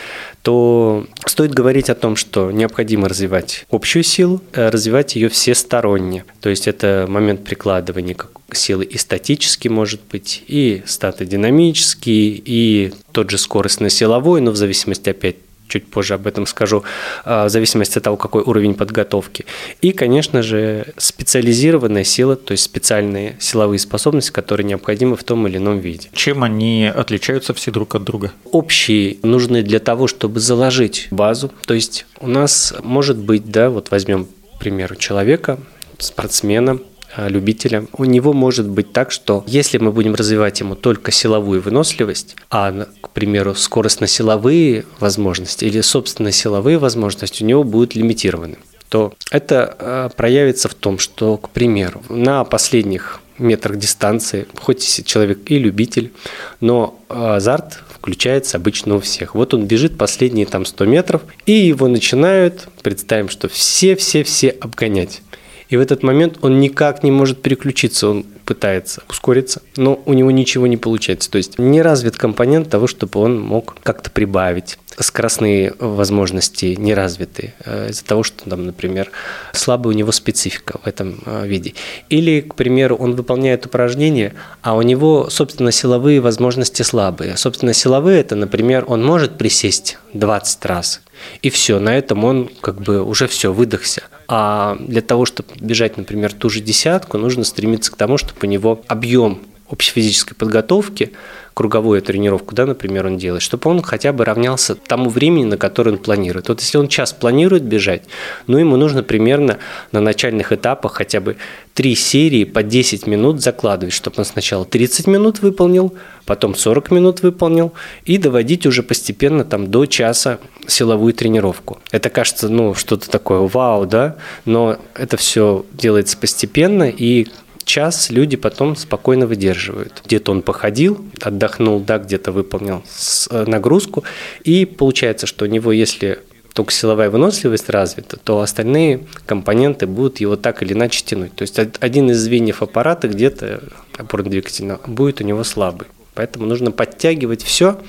то 0.41 1.06
стоит 1.25 1.53
говорить 1.53 1.89
о 1.89 1.96
том, 1.96 2.15
что 2.15 2.51
необходимо 2.51 3.10
развивать 3.10 3.65
общую 3.72 4.03
силу, 4.03 4.41
э, 4.53 4.70
развивать 4.70 5.15
ее 5.15 5.29
всесторонне. 5.29 6.24
То 6.41 6.50
есть 6.50 6.68
это 6.68 7.06
момент 7.10 7.44
прикладывания 7.44 8.15
силы 8.51 8.86
и 8.86 8.98
статический 8.98 9.70
может 9.70 10.01
быть, 10.12 10.44
и 10.48 10.82
статодинамический, 10.86 12.41
и 12.44 12.94
тот 13.12 13.29
же 13.29 13.38
скоростно-силовой, 13.38 14.41
но 14.41 14.51
в 14.51 14.56
зависимости 14.56 15.10
опять 15.10 15.36
чуть 15.70 15.88
позже 15.88 16.16
об 16.16 16.28
этом 16.28 16.46
скажу, 16.46 16.84
а, 17.24 17.46
в 17.46 17.50
зависимости 17.50 17.98
от 17.98 18.04
того, 18.04 18.18
какой 18.18 18.42
уровень 18.42 18.74
подготовки. 18.74 19.46
И, 19.82 19.92
конечно 19.92 20.42
же, 20.42 20.88
специализированная 20.98 22.04
сила, 22.04 22.36
то 22.36 22.52
есть 22.52 22.64
специальные 22.64 23.38
силовые 23.40 23.80
способности, 23.80 24.32
которые 24.32 24.66
необходимы 24.66 25.16
в 25.16 25.24
том 25.24 25.48
или 25.48 25.58
ином 25.58 25.80
виде. 25.80 26.10
Чем 26.14 26.44
они 26.44 26.92
отличаются 26.94 27.54
все 27.54 27.72
друг 27.72 27.96
от 27.96 28.04
друга? 28.04 28.32
Общие 28.52 29.18
нужны 29.24 29.62
для 29.62 29.80
того, 29.80 30.08
чтобы 30.08 30.40
заложить 30.40 31.08
базу. 31.12 31.52
То 31.66 31.74
есть 31.74 32.06
у 32.20 32.28
нас 32.28 32.74
может 32.84 33.18
быть, 33.18 33.50
да, 33.50 33.70
вот 33.70 33.92
возьмем, 33.92 34.26
к 34.26 34.60
примеру, 34.60 34.96
человека, 34.96 35.60
спортсмена, 36.00 36.80
любителя, 37.18 37.86
у 37.94 38.06
него 38.06 38.34
может 38.34 38.68
быть 38.68 38.94
так, 38.94 39.12
что 39.12 39.44
если 39.48 39.78
мы 39.78 39.92
будем 39.92 40.16
развивать 40.16 40.60
ему 40.60 40.75
только 40.75 41.12
силовую 41.12 41.62
выносливость, 41.62 42.36
а, 42.50 42.88
к 43.01 43.10
примеру, 43.10 43.56
скоростно-силовые 43.56 44.86
возможности 45.00 45.66
или 45.66 45.82
собственно 45.82 46.32
силовые 46.32 46.78
возможности 46.78 47.44
у 47.44 47.46
него 47.46 47.63
будут 47.63 47.96
лимитированы, 47.96 48.58
то 48.89 49.13
это 49.32 49.75
э, 49.80 50.10
проявится 50.16 50.68
в 50.68 50.74
том, 50.74 50.98
что, 50.98 51.38
к 51.38 51.50
примеру, 51.50 52.01
на 52.10 52.44
последних 52.44 53.22
метрах 53.38 53.78
дистанции, 53.78 54.48
хоть 54.56 55.06
человек 55.06 55.39
и 55.50 55.58
любитель, 55.60 56.12
но 56.60 57.00
азарт 57.08 57.84
включается 57.94 58.58
обычно 58.58 58.96
у 58.96 59.00
всех. 59.00 59.36
Вот 59.36 59.54
он 59.54 59.66
бежит 59.66 59.98
последние 59.98 60.46
там 60.46 60.66
100 60.66 60.86
метров, 60.86 61.22
и 61.46 61.54
его 61.54 61.88
начинают, 61.88 62.68
представим, 62.82 63.30
что 63.30 63.48
все-все-все 63.48 64.50
обгонять. 64.50 65.22
И 65.70 65.78
в 65.78 65.80
этот 65.80 66.04
момент 66.04 66.40
он 66.42 66.60
никак 66.60 67.04
не 67.04 67.12
может 67.12 67.42
переключиться, 67.42 68.10
он 68.10 68.26
пытается 68.44 69.04
ускориться, 69.08 69.62
но 69.78 70.02
у 70.06 70.14
него 70.14 70.32
ничего 70.32 70.66
не 70.66 70.78
получается. 70.78 71.30
То 71.30 71.38
есть 71.38 71.60
не 71.60 71.82
развит 71.84 72.18
компонент 72.18 72.70
того, 72.70 72.88
чтобы 72.88 73.20
он 73.20 73.40
мог 73.40 73.78
как-то 73.84 74.10
прибавить. 74.10 74.80
Скоростные 75.00 75.74
возможности 75.79 76.75
не 76.77 76.94
развиты 76.94 77.53
э, 77.65 77.89
из-за 77.89 78.03
того, 78.03 78.24
что 78.24 78.50
там, 78.50 78.65
например, 78.65 79.12
слабая 79.53 79.94
у 79.94 79.98
него 79.98 80.12
специфика 80.12 80.79
в 80.84 80.88
этом 80.88 81.22
э, 81.25 81.48
виде. 81.48 81.74
Или, 82.10 82.41
к 82.41 82.56
примеру, 82.56 82.96
он 82.98 83.15
выполняет 83.15 83.65
упражнение, 83.65 84.34
а 84.62 84.75
у 84.75 84.82
него, 84.82 85.29
собственно, 85.29 85.72
силовые 85.72 86.20
возможности 86.20 86.82
слабые. 86.82 87.38
Собственно, 87.38 87.74
силовые– 87.74 88.20
это, 88.22 88.36
например, 88.36 88.86
он 88.88 89.06
может 89.06 89.38
присесть 89.38 89.98
20 90.13 90.65
раз, 90.65 91.01
и 91.41 91.50
все, 91.50 91.79
на 91.79 91.98
этом 91.98 92.24
он 92.24 92.50
как 92.62 92.82
бы 92.82 93.01
уже 93.01 93.27
все, 93.27 93.53
выдохся. 93.53 94.03
А 94.27 94.77
для 94.79 95.01
того, 95.01 95.25
чтобы 95.25 95.50
бежать, 95.60 95.98
например, 95.98 96.34
ту 96.34 96.50
же 96.50 96.60
десятку, 96.62 97.18
нужно 97.18 97.44
стремиться 97.44 97.91
к 97.91 97.96
тому, 97.96 98.18
чтобы 98.18 98.39
у 98.44 98.46
него 98.46 98.82
объем 98.88 99.41
общей 99.70 99.92
физической 99.92 100.36
подготовки 100.36 101.12
круговую 101.60 102.02
тренировку, 102.02 102.56
да, 102.56 102.66
например, 102.66 103.08
он 103.08 103.18
делает, 103.18 103.42
чтобы 103.42 103.70
он 103.70 103.82
хотя 103.82 104.14
бы 104.14 104.24
равнялся 104.24 104.76
тому 104.76 105.10
времени, 105.10 105.44
на 105.44 105.58
которое 105.58 105.92
он 105.92 105.98
планирует. 105.98 106.48
Вот 106.48 106.62
если 106.62 106.78
он 106.78 106.88
час 106.88 107.12
планирует 107.12 107.64
бежать, 107.64 108.04
ну, 108.48 108.58
ему 108.58 108.78
нужно 108.78 109.04
примерно 109.04 109.58
на 109.92 110.00
начальных 110.00 110.54
этапах 110.54 110.94
хотя 110.94 111.20
бы 111.20 111.36
три 111.74 111.96
серии 111.96 112.46
по 112.46 112.64
10 112.64 113.08
минут 113.08 113.42
закладывать, 113.42 113.94
чтобы 113.94 114.16
он 114.20 114.26
сначала 114.26 114.64
30 114.64 115.08
минут 115.08 115.42
выполнил, 115.42 115.94
потом 116.26 116.56
40 116.56 116.92
минут 116.92 117.24
выполнил, 117.24 117.74
и 118.06 118.18
доводить 118.18 118.66
уже 118.66 118.82
постепенно 118.82 119.44
там 119.44 119.70
до 119.70 119.86
часа 119.86 120.40
силовую 120.66 121.14
тренировку. 121.14 121.80
Это 121.92 122.10
кажется, 122.10 122.48
ну, 122.48 122.74
что-то 122.74 123.10
такое 123.10 123.40
вау, 123.40 123.86
да, 123.86 124.16
но 124.46 124.78
это 124.96 125.18
все 125.18 125.66
делается 125.74 126.18
постепенно, 126.18 126.90
и 126.90 127.28
час 127.70 128.10
люди 128.10 128.36
потом 128.36 128.76
спокойно 128.76 129.28
выдерживают. 129.28 130.02
Где-то 130.06 130.32
он 130.32 130.42
походил, 130.42 131.06
отдохнул, 131.22 131.80
да, 131.80 132.00
где-то 132.00 132.32
выполнил 132.32 132.84
э, 133.30 133.46
нагрузку, 133.46 134.04
и 134.44 134.66
получается, 134.66 135.28
что 135.28 135.46
у 135.46 135.48
него, 135.48 135.72
если 135.72 136.20
только 136.54 136.74
силовая 136.74 137.12
выносливость 137.12 137.70
развита, 137.70 138.18
то 138.18 138.42
остальные 138.42 139.02
компоненты 139.28 139.86
будут 139.86 140.20
его 140.20 140.36
так 140.36 140.64
или 140.64 140.74
иначе 140.74 141.04
тянуть. 141.06 141.36
То 141.36 141.44
есть 141.44 141.60
один 141.60 142.10
из 142.10 142.18
звеньев 142.18 142.64
аппарата 142.64 143.08
где-то 143.08 143.62
опорно-двигательного 143.98 144.82
будет 144.88 145.22
у 145.22 145.24
него 145.24 145.44
слабый. 145.44 145.88
Поэтому 146.16 146.48
нужно 146.48 146.72
подтягивать 146.72 147.44
все, 147.44 147.80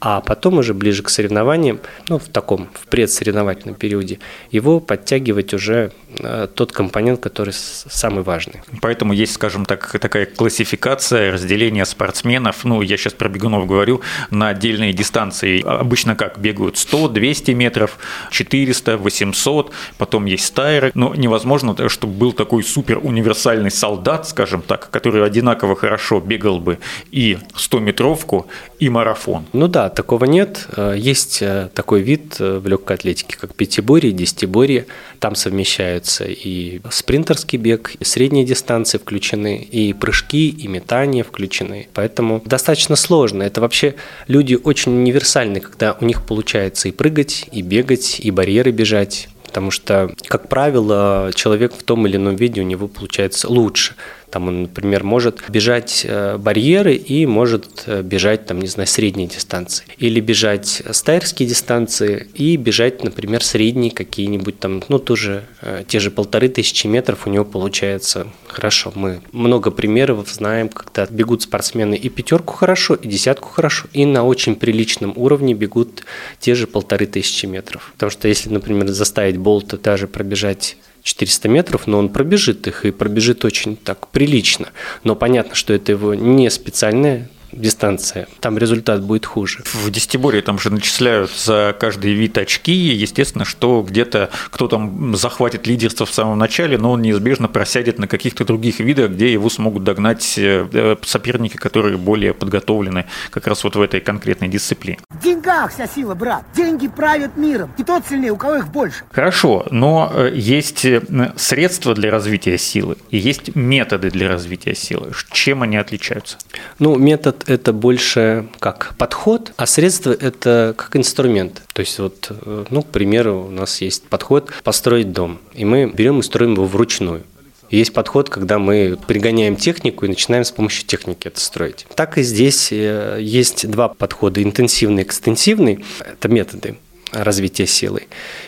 а 0.00 0.20
потом 0.20 0.58
уже 0.58 0.74
ближе 0.74 1.02
к 1.02 1.08
соревнованиям, 1.08 1.80
ну, 2.08 2.18
в 2.18 2.28
таком, 2.28 2.68
в 2.74 2.86
предсоревновательном 2.88 3.74
периоде, 3.74 4.18
его 4.50 4.80
подтягивать 4.80 5.54
уже 5.54 5.92
э, 6.18 6.48
тот 6.54 6.72
компонент, 6.72 7.20
который 7.20 7.52
самый 7.54 8.22
важный. 8.22 8.62
Поэтому 8.80 9.12
есть, 9.12 9.32
скажем 9.34 9.64
так, 9.64 9.98
такая 9.98 10.26
классификация, 10.26 11.32
разделение 11.32 11.84
спортсменов, 11.84 12.64
ну, 12.64 12.82
я 12.82 12.96
сейчас 12.96 13.14
про 13.14 13.28
бегунов 13.28 13.66
говорю, 13.66 14.00
на 14.30 14.48
отдельные 14.48 14.92
дистанции. 14.92 15.62
Обычно 15.62 16.14
как? 16.14 16.38
Бегают 16.38 16.76
100, 16.76 17.08
200 17.08 17.50
метров, 17.52 17.98
400, 18.30 18.96
800, 18.98 19.72
потом 19.98 20.26
есть 20.26 20.44
стайры, 20.46 20.90
но 20.94 21.14
невозможно, 21.14 21.88
чтобы 21.88 22.14
был 22.14 22.32
такой 22.32 22.62
супер 22.62 22.98
универсальный 22.98 23.70
солдат, 23.70 24.28
скажем 24.28 24.62
так, 24.62 24.90
который 24.90 25.24
одинаково 25.24 25.76
хорошо 25.76 26.20
бегал 26.20 26.60
бы 26.60 26.78
и 27.10 27.38
100-метровку, 27.54 28.46
и 28.78 28.88
марафон. 28.88 29.46
Ну 29.52 29.68
да, 29.68 29.85
такого 29.88 30.24
нет. 30.24 30.66
Э, 30.76 30.94
есть 30.96 31.42
э, 31.42 31.68
такой 31.74 32.02
вид 32.02 32.36
э, 32.38 32.58
в 32.58 32.66
легкой 32.66 32.96
атлетике, 32.96 33.36
как 33.36 33.54
пятиборье, 33.54 34.12
десятиборье. 34.12 34.86
Там 35.18 35.34
совмещаются 35.34 36.24
и 36.24 36.80
спринтерский 36.90 37.58
бег, 37.58 37.94
и 37.98 38.04
средние 38.04 38.44
дистанции 38.44 38.98
включены, 38.98 39.56
и 39.58 39.92
прыжки, 39.92 40.48
и 40.48 40.68
метания 40.68 41.24
включены. 41.24 41.88
Поэтому 41.94 42.42
достаточно 42.44 42.96
сложно. 42.96 43.42
Это 43.42 43.60
вообще 43.60 43.94
люди 44.28 44.58
очень 44.62 44.92
универсальны, 44.92 45.60
когда 45.60 45.96
у 46.00 46.04
них 46.04 46.24
получается 46.26 46.88
и 46.88 46.92
прыгать, 46.92 47.46
и 47.52 47.62
бегать, 47.62 48.20
и 48.20 48.30
барьеры 48.30 48.70
бежать 48.70 49.28
потому 49.56 49.70
что, 49.70 50.10
как 50.26 50.50
правило, 50.50 51.30
человек 51.34 51.72
в 51.72 51.82
том 51.82 52.06
или 52.06 52.16
ином 52.16 52.36
виде 52.36 52.60
у 52.60 52.64
него 52.64 52.88
получается 52.88 53.48
лучше. 53.48 53.94
Там 54.30 54.48
он, 54.48 54.62
например, 54.62 55.04
может 55.04 55.42
бежать 55.48 56.04
э, 56.06 56.36
барьеры 56.36 56.94
и 56.94 57.26
может 57.26 57.84
э, 57.86 58.02
бежать, 58.02 58.46
там, 58.46 58.60
не 58.60 58.66
знаю, 58.66 58.86
средние 58.86 59.28
дистанции. 59.28 59.86
Или 59.98 60.20
бежать 60.20 60.82
стайерские 60.90 61.48
дистанции 61.48 62.28
и 62.34 62.56
бежать, 62.56 63.04
например, 63.04 63.44
средние 63.44 63.92
какие-нибудь 63.92 64.58
там, 64.58 64.82
ну, 64.88 64.98
тоже 64.98 65.44
э, 65.62 65.84
те 65.86 66.00
же 66.00 66.10
полторы 66.10 66.48
тысячи 66.48 66.86
метров 66.86 67.26
у 67.26 67.30
него 67.30 67.44
получается 67.44 68.26
хорошо. 68.48 68.92
Мы 68.94 69.20
много 69.32 69.70
примеров 69.70 70.28
знаем, 70.28 70.68
когда 70.68 71.06
бегут 71.06 71.42
спортсмены 71.42 71.94
и 71.94 72.08
пятерку 72.08 72.54
хорошо, 72.54 72.94
и 72.94 73.06
десятку 73.06 73.48
хорошо, 73.48 73.86
и 73.92 74.04
на 74.04 74.24
очень 74.24 74.56
приличном 74.56 75.12
уровне 75.16 75.54
бегут 75.54 76.04
те 76.40 76.54
же 76.54 76.66
полторы 76.66 77.06
тысячи 77.06 77.46
метров. 77.46 77.92
Потому 77.92 78.10
что 78.10 78.28
если, 78.28 78.50
например, 78.50 78.88
заставить 78.88 79.36
Болта 79.36 79.78
даже 79.78 80.08
пробежать 80.08 80.76
400 81.06 81.48
метров, 81.48 81.86
но 81.86 81.98
он 81.98 82.08
пробежит 82.08 82.66
их 82.66 82.84
и 82.84 82.90
пробежит 82.90 83.44
очень 83.44 83.76
так 83.76 84.08
прилично. 84.08 84.70
Но 85.04 85.14
понятно, 85.14 85.54
что 85.54 85.72
это 85.72 85.92
его 85.92 86.14
не 86.14 86.50
специальная 86.50 87.30
дистанция, 87.52 88.28
там 88.40 88.58
результат 88.58 89.02
будет 89.02 89.26
хуже. 89.26 89.62
В 89.64 89.90
десятиборье 89.90 90.42
там 90.42 90.58
же 90.58 90.70
начисляют 90.70 91.30
за 91.30 91.74
каждый 91.78 92.12
вид 92.12 92.38
очки, 92.38 92.72
естественно, 92.72 93.44
что 93.44 93.82
где-то 93.82 94.30
кто 94.50 94.68
там 94.68 95.14
захватит 95.16 95.66
лидерство 95.66 96.06
в 96.06 96.10
самом 96.12 96.38
начале, 96.38 96.78
но 96.78 96.92
он 96.92 97.02
неизбежно 97.02 97.48
просядет 97.48 97.98
на 97.98 98.08
каких-то 98.08 98.44
других 98.44 98.80
видах, 98.80 99.12
где 99.12 99.32
его 99.32 99.48
смогут 99.50 99.84
догнать 99.84 100.34
э, 100.38 100.96
соперники, 101.02 101.56
которые 101.56 101.96
более 101.96 102.34
подготовлены 102.34 103.06
как 103.30 103.46
раз 103.46 103.64
вот 103.64 103.76
в 103.76 103.80
этой 103.80 104.00
конкретной 104.00 104.48
дисциплине. 104.48 104.98
В 105.10 105.22
деньгах 105.22 105.72
вся 105.72 105.86
сила, 105.86 106.14
брат. 106.14 106.44
Деньги 106.54 106.88
правят 106.88 107.36
миром. 107.36 107.72
И 107.78 107.84
тот 107.84 108.04
сильнее, 108.08 108.32
у 108.32 108.36
кого 108.36 108.56
их 108.56 108.68
больше. 108.68 109.04
Хорошо, 109.12 109.66
но 109.70 110.10
э, 110.12 110.32
есть 110.34 110.84
э, 110.84 111.02
средства 111.36 111.94
для 111.94 112.10
развития 112.10 112.58
силы 112.58 112.96
и 113.10 113.18
есть 113.18 113.54
методы 113.54 114.10
для 114.10 114.28
развития 114.28 114.74
силы. 114.74 115.12
Чем 115.32 115.62
они 115.62 115.76
отличаются? 115.76 116.38
Ну, 116.78 116.96
метод 116.96 117.35
это 117.46 117.72
больше 117.72 118.48
как 118.58 118.94
подход, 118.98 119.52
а 119.56 119.66
средство 119.66 120.12
это 120.12 120.74
как 120.76 120.96
инструмент. 120.96 121.62
То 121.72 121.80
есть 121.80 121.98
вот, 121.98 122.28
э, 122.30 122.64
ну, 122.70 122.82
к 122.82 122.86
примеру, 122.86 123.46
у 123.48 123.50
нас 123.50 123.80
есть 123.80 124.04
подход 124.08 124.50
построить 124.64 125.12
дом, 125.12 125.38
и 125.52 125.64
мы 125.64 125.86
берем 125.86 126.20
и 126.20 126.22
строим 126.22 126.54
его 126.54 126.66
вручную. 126.66 127.22
Есть 127.70 127.92
подход, 127.92 128.30
когда 128.30 128.58
мы 128.58 128.96
пригоняем 129.06 129.56
технику 129.56 130.04
и 130.04 130.08
начинаем 130.08 130.44
с 130.44 130.52
помощью 130.52 130.86
техники 130.86 131.26
это 131.26 131.40
строить. 131.40 131.86
Так 131.94 132.16
и 132.18 132.22
здесь 132.22 132.70
э, 132.70 133.18
есть 133.20 133.68
два 133.68 133.88
подхода, 133.88 134.42
интенсивный 134.42 135.02
и 135.02 135.06
экстенсивный. 135.06 135.84
Это 136.00 136.28
методы 136.28 136.76
развития 137.12 137.66
силы. 137.66 138.04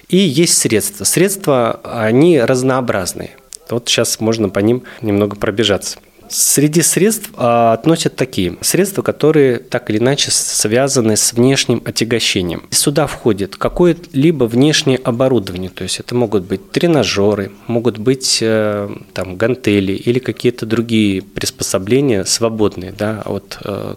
И 0.09 0.17
есть 0.17 0.59
средства. 0.59 1.05
Средства, 1.05 1.81
они 1.85 2.41
разнообразные. 2.41 3.31
Вот 3.71 3.89
сейчас 3.89 4.21
можно 4.21 4.49
по 4.49 4.61
ним 4.61 4.85
немного 5.03 5.37
пробежаться. 5.37 5.99
Среди 6.31 6.83
средств 6.83 7.31
а, 7.37 7.73
относят 7.73 8.17
такие 8.17 8.57
средства, 8.61 9.03
которые 9.03 9.59
так 9.59 9.91
или 9.91 9.99
иначе 9.99 10.31
связаны 10.31 11.17
с 11.17 11.33
внешним 11.33 11.83
отягощением. 11.85 12.65
Сюда 12.71 13.07
входит 13.07 13.57
какое-либо 13.57 14.45
внешнее 14.45 14.99
оборудование, 14.99 15.71
то 15.71 15.83
есть 15.85 16.01
это 16.01 16.15
могут 16.15 16.45
быть 16.45 16.71
тренажеры, 16.71 17.53
могут 17.67 17.99
быть 17.99 18.39
э, 18.41 18.89
там 19.13 19.37
гантели 19.37 19.93
или 19.93 20.19
какие-то 20.19 20.67
другие 20.67 21.23
приспособления 21.23 22.25
свободные 22.25 22.93
да, 22.93 23.23
от 23.25 23.59
э, 23.65 23.95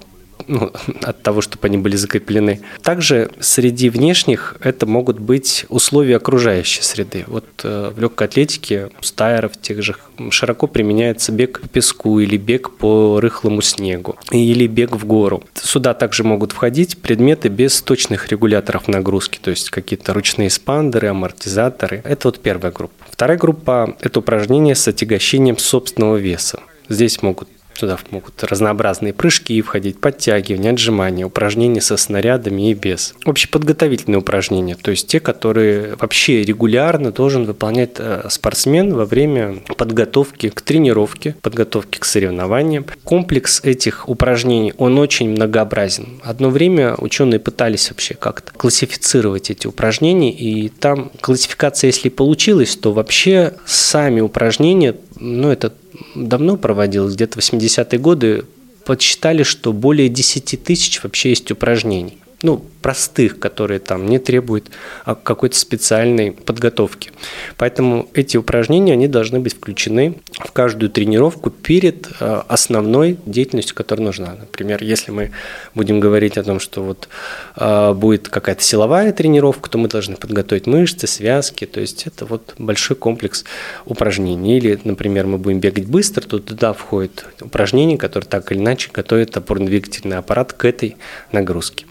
ну, 0.47 0.71
от 1.01 1.21
того, 1.23 1.41
чтобы 1.41 1.67
они 1.67 1.77
были 1.77 1.95
закреплены. 1.95 2.61
Также 2.81 3.31
среди 3.39 3.89
внешних 3.89 4.57
это 4.61 4.85
могут 4.85 5.19
быть 5.19 5.65
условия 5.69 6.17
окружающей 6.17 6.81
среды. 6.81 7.25
Вот 7.27 7.45
э, 7.63 7.91
в 7.95 7.99
легкой 7.99 8.27
атлетике 8.27 8.89
у 8.99 9.03
стайеров 9.03 9.59
тех 9.59 9.81
же 9.81 9.95
широко 10.29 10.67
применяется 10.67 11.31
бег 11.31 11.61
по 11.61 11.67
песку 11.67 12.19
или 12.19 12.37
бег 12.37 12.71
по 12.71 13.19
рыхлому 13.19 13.61
снегу 13.61 14.17
или 14.31 14.67
бег 14.67 14.95
в 14.95 15.05
гору. 15.05 15.43
Сюда 15.55 15.93
также 15.93 16.23
могут 16.23 16.51
входить 16.51 16.97
предметы 16.97 17.49
без 17.49 17.81
точных 17.81 18.29
регуляторов 18.29 18.87
нагрузки, 18.87 19.39
то 19.41 19.49
есть 19.51 19.69
какие-то 19.69 20.13
ручные 20.13 20.49
спандеры, 20.49 21.09
амортизаторы. 21.09 22.01
Это 22.03 22.27
вот 22.27 22.39
первая 22.39 22.71
группа. 22.71 22.93
Вторая 23.09 23.37
группа– 23.37 23.95
это 23.99 24.19
упражнения 24.19 24.75
с 24.75 24.87
отягощением 24.87 25.57
собственного 25.57 26.17
веса. 26.17 26.59
Здесь 26.89 27.21
могут 27.21 27.47
Туда 27.77 27.97
могут 28.11 28.43
разнообразные 28.43 29.13
прыжки 29.13 29.61
входить, 29.61 29.99
подтягивания, 29.99 30.71
отжимания, 30.71 31.25
упражнения 31.25 31.81
со 31.81 31.97
снарядами 31.97 32.69
и 32.69 32.73
без. 32.73 33.15
Общеподготовительные 33.25 34.19
упражнения, 34.19 34.75
то 34.75 34.91
есть 34.91 35.07
те, 35.07 35.19
которые 35.19 35.95
вообще 35.95 36.43
регулярно 36.43 37.11
должен 37.11 37.45
выполнять 37.45 37.91
э, 37.97 38.27
спортсмен 38.29 38.93
во 38.93 39.05
время 39.05 39.57
подготовки 39.77 40.49
к 40.49 40.61
тренировке, 40.61 41.35
подготовки 41.41 41.97
к 41.97 42.05
соревнованиям. 42.05 42.85
Комплекс 43.03 43.61
этих 43.63 44.07
упражнений, 44.07 44.73
он 44.77 44.97
очень 44.99 45.29
многообразен. 45.29 46.21
Одно 46.23 46.49
время 46.49 46.95
ученые 46.95 47.39
пытались 47.39 47.89
вообще 47.89 48.13
как-то 48.13 48.51
классифицировать 48.53 49.49
эти 49.49 49.67
упражнения, 49.67 50.31
и 50.31 50.69
там 50.69 51.11
классификация, 51.19 51.87
если 51.87 52.09
получилась, 52.09 52.75
то 52.75 52.91
вообще 52.91 53.53
сами 53.65 54.21
упражнения, 54.21 54.95
ну, 55.19 55.49
это 55.49 55.73
давно 56.15 56.57
проводилось, 56.57 57.15
где-то 57.15 57.39
80-е 57.39 57.99
годы, 57.99 58.45
подсчитали, 58.85 59.43
что 59.43 59.73
более 59.73 60.09
10 60.09 60.63
тысяч 60.63 61.03
вообще 61.03 61.29
есть 61.29 61.51
упражнений 61.51 62.17
ну, 62.43 62.65
простых, 62.81 63.37
которые 63.39 63.79
там 63.79 64.07
не 64.07 64.17
требуют 64.17 64.71
а, 65.05 65.15
какой-то 65.15 65.55
специальной 65.55 66.31
подготовки. 66.31 67.11
Поэтому 67.57 68.09
эти 68.13 68.37
упражнения, 68.37 68.93
они 68.93 69.07
должны 69.07 69.39
быть 69.39 69.53
включены 69.53 70.15
в 70.39 70.51
каждую 70.51 70.89
тренировку 70.89 71.51
перед 71.51 72.09
а, 72.19 72.43
основной 72.47 73.19
деятельностью, 73.25 73.75
которая 73.75 74.05
нужна. 74.05 74.35
Например, 74.39 74.81
если 74.81 75.11
мы 75.11 75.31
будем 75.75 75.99
говорить 75.99 76.37
о 76.37 76.43
том, 76.43 76.59
что 76.59 76.83
вот 76.83 77.07
а, 77.55 77.93
будет 77.93 78.29
какая-то 78.29 78.63
силовая 78.63 79.13
тренировка, 79.13 79.69
то 79.69 79.77
мы 79.77 79.87
должны 79.87 80.15
подготовить 80.15 80.65
мышцы, 80.65 81.05
связки, 81.05 81.65
то 81.65 81.79
есть 81.79 82.07
это 82.07 82.25
вот 82.25 82.55
большой 82.57 82.97
комплекс 82.97 83.45
упражнений. 83.85 84.57
Или, 84.57 84.79
например, 84.83 85.27
мы 85.27 85.37
будем 85.37 85.59
бегать 85.59 85.85
быстро, 85.85 86.21
то 86.21 86.39
туда 86.39 86.73
входит 86.73 87.25
упражнение, 87.39 87.99
которое 87.99 88.25
так 88.25 88.51
или 88.51 88.59
иначе 88.59 88.89
готовит 88.91 89.37
опорно-двигательный 89.37 90.17
аппарат 90.17 90.53
к 90.53 90.65
этой 90.65 90.97
нагрузке. 91.31 91.85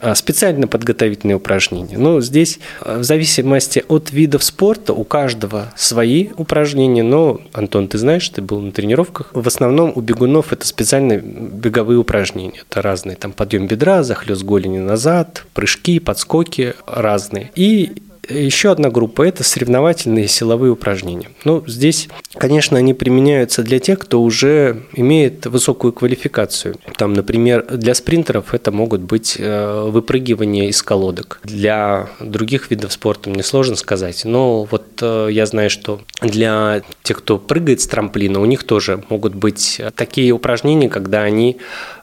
А, 0.00 0.14
специально 0.14 0.66
подготовительные 0.66 1.36
упражнения. 1.36 1.98
Но 1.98 2.20
здесь 2.20 2.58
а, 2.80 2.98
в 2.98 3.04
зависимости 3.04 3.84
от 3.88 4.10
видов 4.10 4.44
спорта 4.44 4.92
у 4.92 5.04
каждого 5.04 5.72
свои 5.76 6.28
упражнения. 6.36 7.02
Но, 7.02 7.40
Антон, 7.52 7.88
ты 7.88 7.98
знаешь, 7.98 8.28
ты 8.28 8.42
был 8.42 8.60
на 8.60 8.72
тренировках. 8.72 9.30
В 9.32 9.46
основном 9.46 9.92
у 9.94 10.00
бегунов 10.00 10.52
это 10.52 10.66
специальные 10.66 11.20
беговые 11.20 11.98
упражнения. 11.98 12.62
Это 12.68 12.82
разные. 12.82 13.16
Там 13.16 13.32
подъем 13.32 13.66
бедра, 13.66 14.02
захлест 14.02 14.42
голени 14.42 14.78
назад, 14.78 15.44
прыжки, 15.54 15.98
подскоки 15.98 16.74
разные. 16.86 17.50
И 17.54 18.02
еще 18.28 18.70
одна 18.70 18.90
группа– 18.90 19.22
это 19.26 19.44
соревновательные 19.44 20.28
силовые 20.28 20.72
упражнения. 20.72 21.30
Ну, 21.44 21.64
здесь, 21.66 22.08
конечно, 22.34 22.78
они 22.78 22.94
применяются 22.94 23.62
для 23.62 23.78
тех, 23.78 23.98
кто 23.98 24.22
уже 24.22 24.82
имеет 24.94 25.46
высокую 25.46 25.92
квалификацию. 25.92 26.76
Там, 26.96 27.12
например, 27.12 27.64
для 27.66 27.94
спринтеров 27.94 28.54
это 28.54 28.72
могут 28.72 29.02
быть 29.02 29.36
э, 29.38 29.88
выпрыгивания 29.88 30.68
из 30.68 30.82
колодок. 30.82 31.40
Для 31.44 32.08
других 32.20 32.70
видов 32.70 32.92
спорта 32.92 33.30
мне 33.30 33.42
сложно 33.42 33.76
сказать, 33.76 34.24
но 34.24 34.64
вот 34.64 34.84
э, 35.00 35.28
я 35.30 35.46
знаю, 35.46 35.70
что 35.70 36.00
для 36.20 36.82
тех, 37.02 37.18
кто 37.18 37.38
прыгает 37.38 37.80
с 37.80 37.86
трамплина, 37.86 38.40
у 38.40 38.44
них 38.44 38.64
тоже 38.64 39.04
могут 39.08 39.34
быть 39.34 39.80
такие 39.96 40.32
упражнения, 40.32 40.88
когда 40.88 41.22
они 41.22 41.58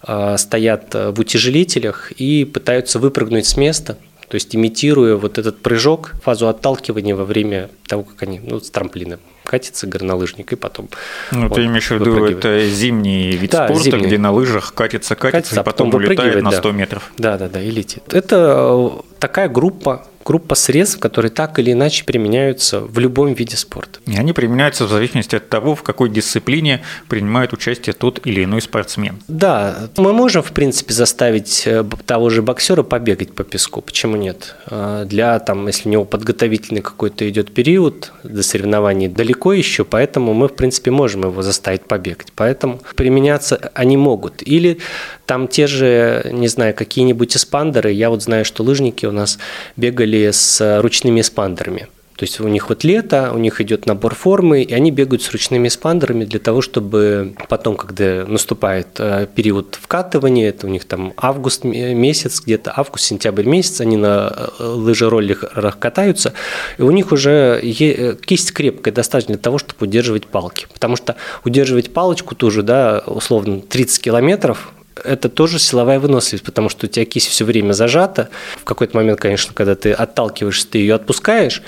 э, 0.07 0.35
стоят 0.37 0.93
в 0.93 1.19
утяжелителях 1.19 2.11
и 2.13 2.45
пытаются 2.45 2.99
выпрыгнуть 2.99 3.45
с 3.45 3.57
места, 3.57 3.97
то 4.31 4.35
есть 4.35 4.55
имитируя 4.55 5.17
вот 5.17 5.37
этот 5.37 5.61
прыжок, 5.61 6.13
фазу 6.23 6.47
отталкивания 6.47 7.17
во 7.17 7.25
время 7.25 7.69
того, 7.85 8.03
как 8.03 8.23
они 8.23 8.39
ну, 8.39 8.61
с 8.61 8.69
трамплина 8.71 9.19
катится 9.43 9.87
горнолыжник 9.87 10.53
и 10.53 10.55
потом. 10.55 10.87
Ну, 11.31 11.49
ты 11.49 11.65
имеешь 11.65 11.89
в 11.89 11.95
виду, 11.95 12.23
это 12.23 12.65
зимний 12.65 13.31
вид 13.31 13.51
да, 13.51 13.67
спорта, 13.67 13.83
зимний. 13.83 14.07
где 14.07 14.17
на 14.17 14.31
лыжах 14.31 14.73
катится, 14.73 15.15
катится, 15.15 15.31
катится 15.31 15.55
и 15.55 15.63
потом, 15.65 15.91
потом 15.91 16.01
улетает 16.01 16.41
на 16.41 16.51
100 16.51 16.61
да. 16.61 16.71
метров. 16.77 17.11
Да, 17.17 17.37
да, 17.37 17.49
да, 17.49 17.61
и 17.61 17.69
летит. 17.71 18.03
Это 18.13 18.93
такая 19.19 19.49
группа 19.49 20.07
группа 20.23 20.55
средств, 20.55 20.99
которые 20.99 21.31
так 21.31 21.59
или 21.59 21.71
иначе 21.71 22.05
применяются 22.05 22.79
в 22.79 22.97
любом 22.99 23.33
виде 23.33 23.57
спорта. 23.57 23.99
И 24.05 24.15
они 24.15 24.33
применяются 24.33 24.85
в 24.85 24.89
зависимости 24.89 25.35
от 25.35 25.49
того, 25.49 25.75
в 25.75 25.83
какой 25.83 26.09
дисциплине 26.09 26.81
принимает 27.07 27.53
участие 27.53 27.93
тот 27.93 28.25
или 28.25 28.43
иной 28.43 28.61
спортсмен. 28.61 29.21
Да, 29.27 29.89
мы 29.97 30.13
можем, 30.13 30.43
в 30.43 30.51
принципе, 30.51 30.93
заставить 30.93 31.63
э, 31.65 31.83
того 32.05 32.29
же 32.29 32.41
боксера 32.41 32.83
побегать 32.83 33.33
по 33.33 33.43
песку. 33.43 33.81
Почему 33.81 34.15
нет? 34.15 34.55
А, 34.67 35.05
для, 35.05 35.39
там, 35.39 35.67
если 35.67 35.89
у 35.89 35.91
него 35.91 36.05
подготовительный 36.05 36.81
какой-то 36.81 37.29
идет 37.29 37.53
период 37.53 38.11
до 38.23 38.43
соревнований 38.43 39.07
далеко 39.07 39.53
еще, 39.53 39.83
поэтому 39.83 40.33
мы, 40.33 40.47
в 40.47 40.55
принципе, 40.55 40.91
можем 40.91 41.21
его 41.21 41.41
заставить 41.41 41.83
побегать. 41.83 42.27
Поэтому 42.35 42.81
применяться 42.95 43.71
они 43.73 43.97
могут. 43.97 44.41
Или 44.41 44.79
там 45.25 45.47
те 45.47 45.67
же, 45.67 46.29
не 46.31 46.47
знаю, 46.47 46.73
какие-нибудь 46.73 47.37
эспандеры. 47.37 47.91
Я 47.91 48.09
вот 48.09 48.21
знаю, 48.21 48.43
что 48.43 48.63
лыжники 48.63 49.05
у 49.05 49.11
нас 49.11 49.39
бегали 49.77 50.10
с 50.31 50.81
ручными 50.81 51.21
эспандерами. 51.21 51.87
То 52.21 52.25
есть 52.25 52.39
у 52.39 52.47
них 52.47 52.69
вот 52.69 52.83
лето, 52.83 53.31
у 53.33 53.39
них 53.39 53.61
идет 53.61 53.87
набор 53.87 54.13
формы, 54.13 54.61
и 54.61 54.75
они 54.75 54.91
бегают 54.91 55.23
с 55.23 55.31
ручными 55.31 55.69
спандерами 55.69 56.23
для 56.23 56.39
того, 56.39 56.61
чтобы 56.61 57.33
потом, 57.49 57.75
когда 57.75 58.27
наступает 58.27 58.89
э, 58.99 59.25
период 59.33 59.79
вкатывания, 59.81 60.49
это 60.49 60.67
у 60.67 60.69
них 60.69 60.85
там 60.85 61.13
август 61.17 61.63
месяц, 61.63 62.39
где-то 62.41 62.73
август-сентябрь 62.77 63.47
месяц, 63.47 63.81
они 63.81 63.97
на 63.97 64.51
э, 64.59 64.63
лыжероллерах 64.63 65.79
катаются, 65.79 66.33
и 66.77 66.83
у 66.83 66.91
них 66.91 67.11
уже 67.11 67.59
э, 67.59 68.15
кисть 68.23 68.53
крепкая 68.53 68.93
достаточно 68.93 69.33
для 69.33 69.41
того, 69.41 69.57
чтобы 69.57 69.87
удерживать 69.87 70.27
палки. 70.27 70.67
Потому 70.71 70.97
что 70.97 71.15
удерживать 71.43 71.91
палочку 71.91 72.35
тоже, 72.35 72.61
да, 72.61 73.01
условно, 73.07 73.61
30 73.61 73.99
километров, 73.99 74.71
это 75.03 75.29
тоже 75.29 75.59
силовая 75.59 75.99
выносливость, 75.99 76.43
потому 76.43 76.69
что 76.69 76.85
у 76.85 76.89
тебя 76.89 77.05
кисть 77.05 77.27
все 77.27 77.45
время 77.45 77.73
зажата. 77.73 78.29
В 78.57 78.63
какой-то 78.63 78.97
момент, 78.97 79.19
конечно, 79.19 79.53
когда 79.53 79.75
ты 79.75 79.91
отталкиваешься, 79.91 80.67
ты 80.67 80.79
ее 80.79 80.95
отпускаешь, 80.95 81.61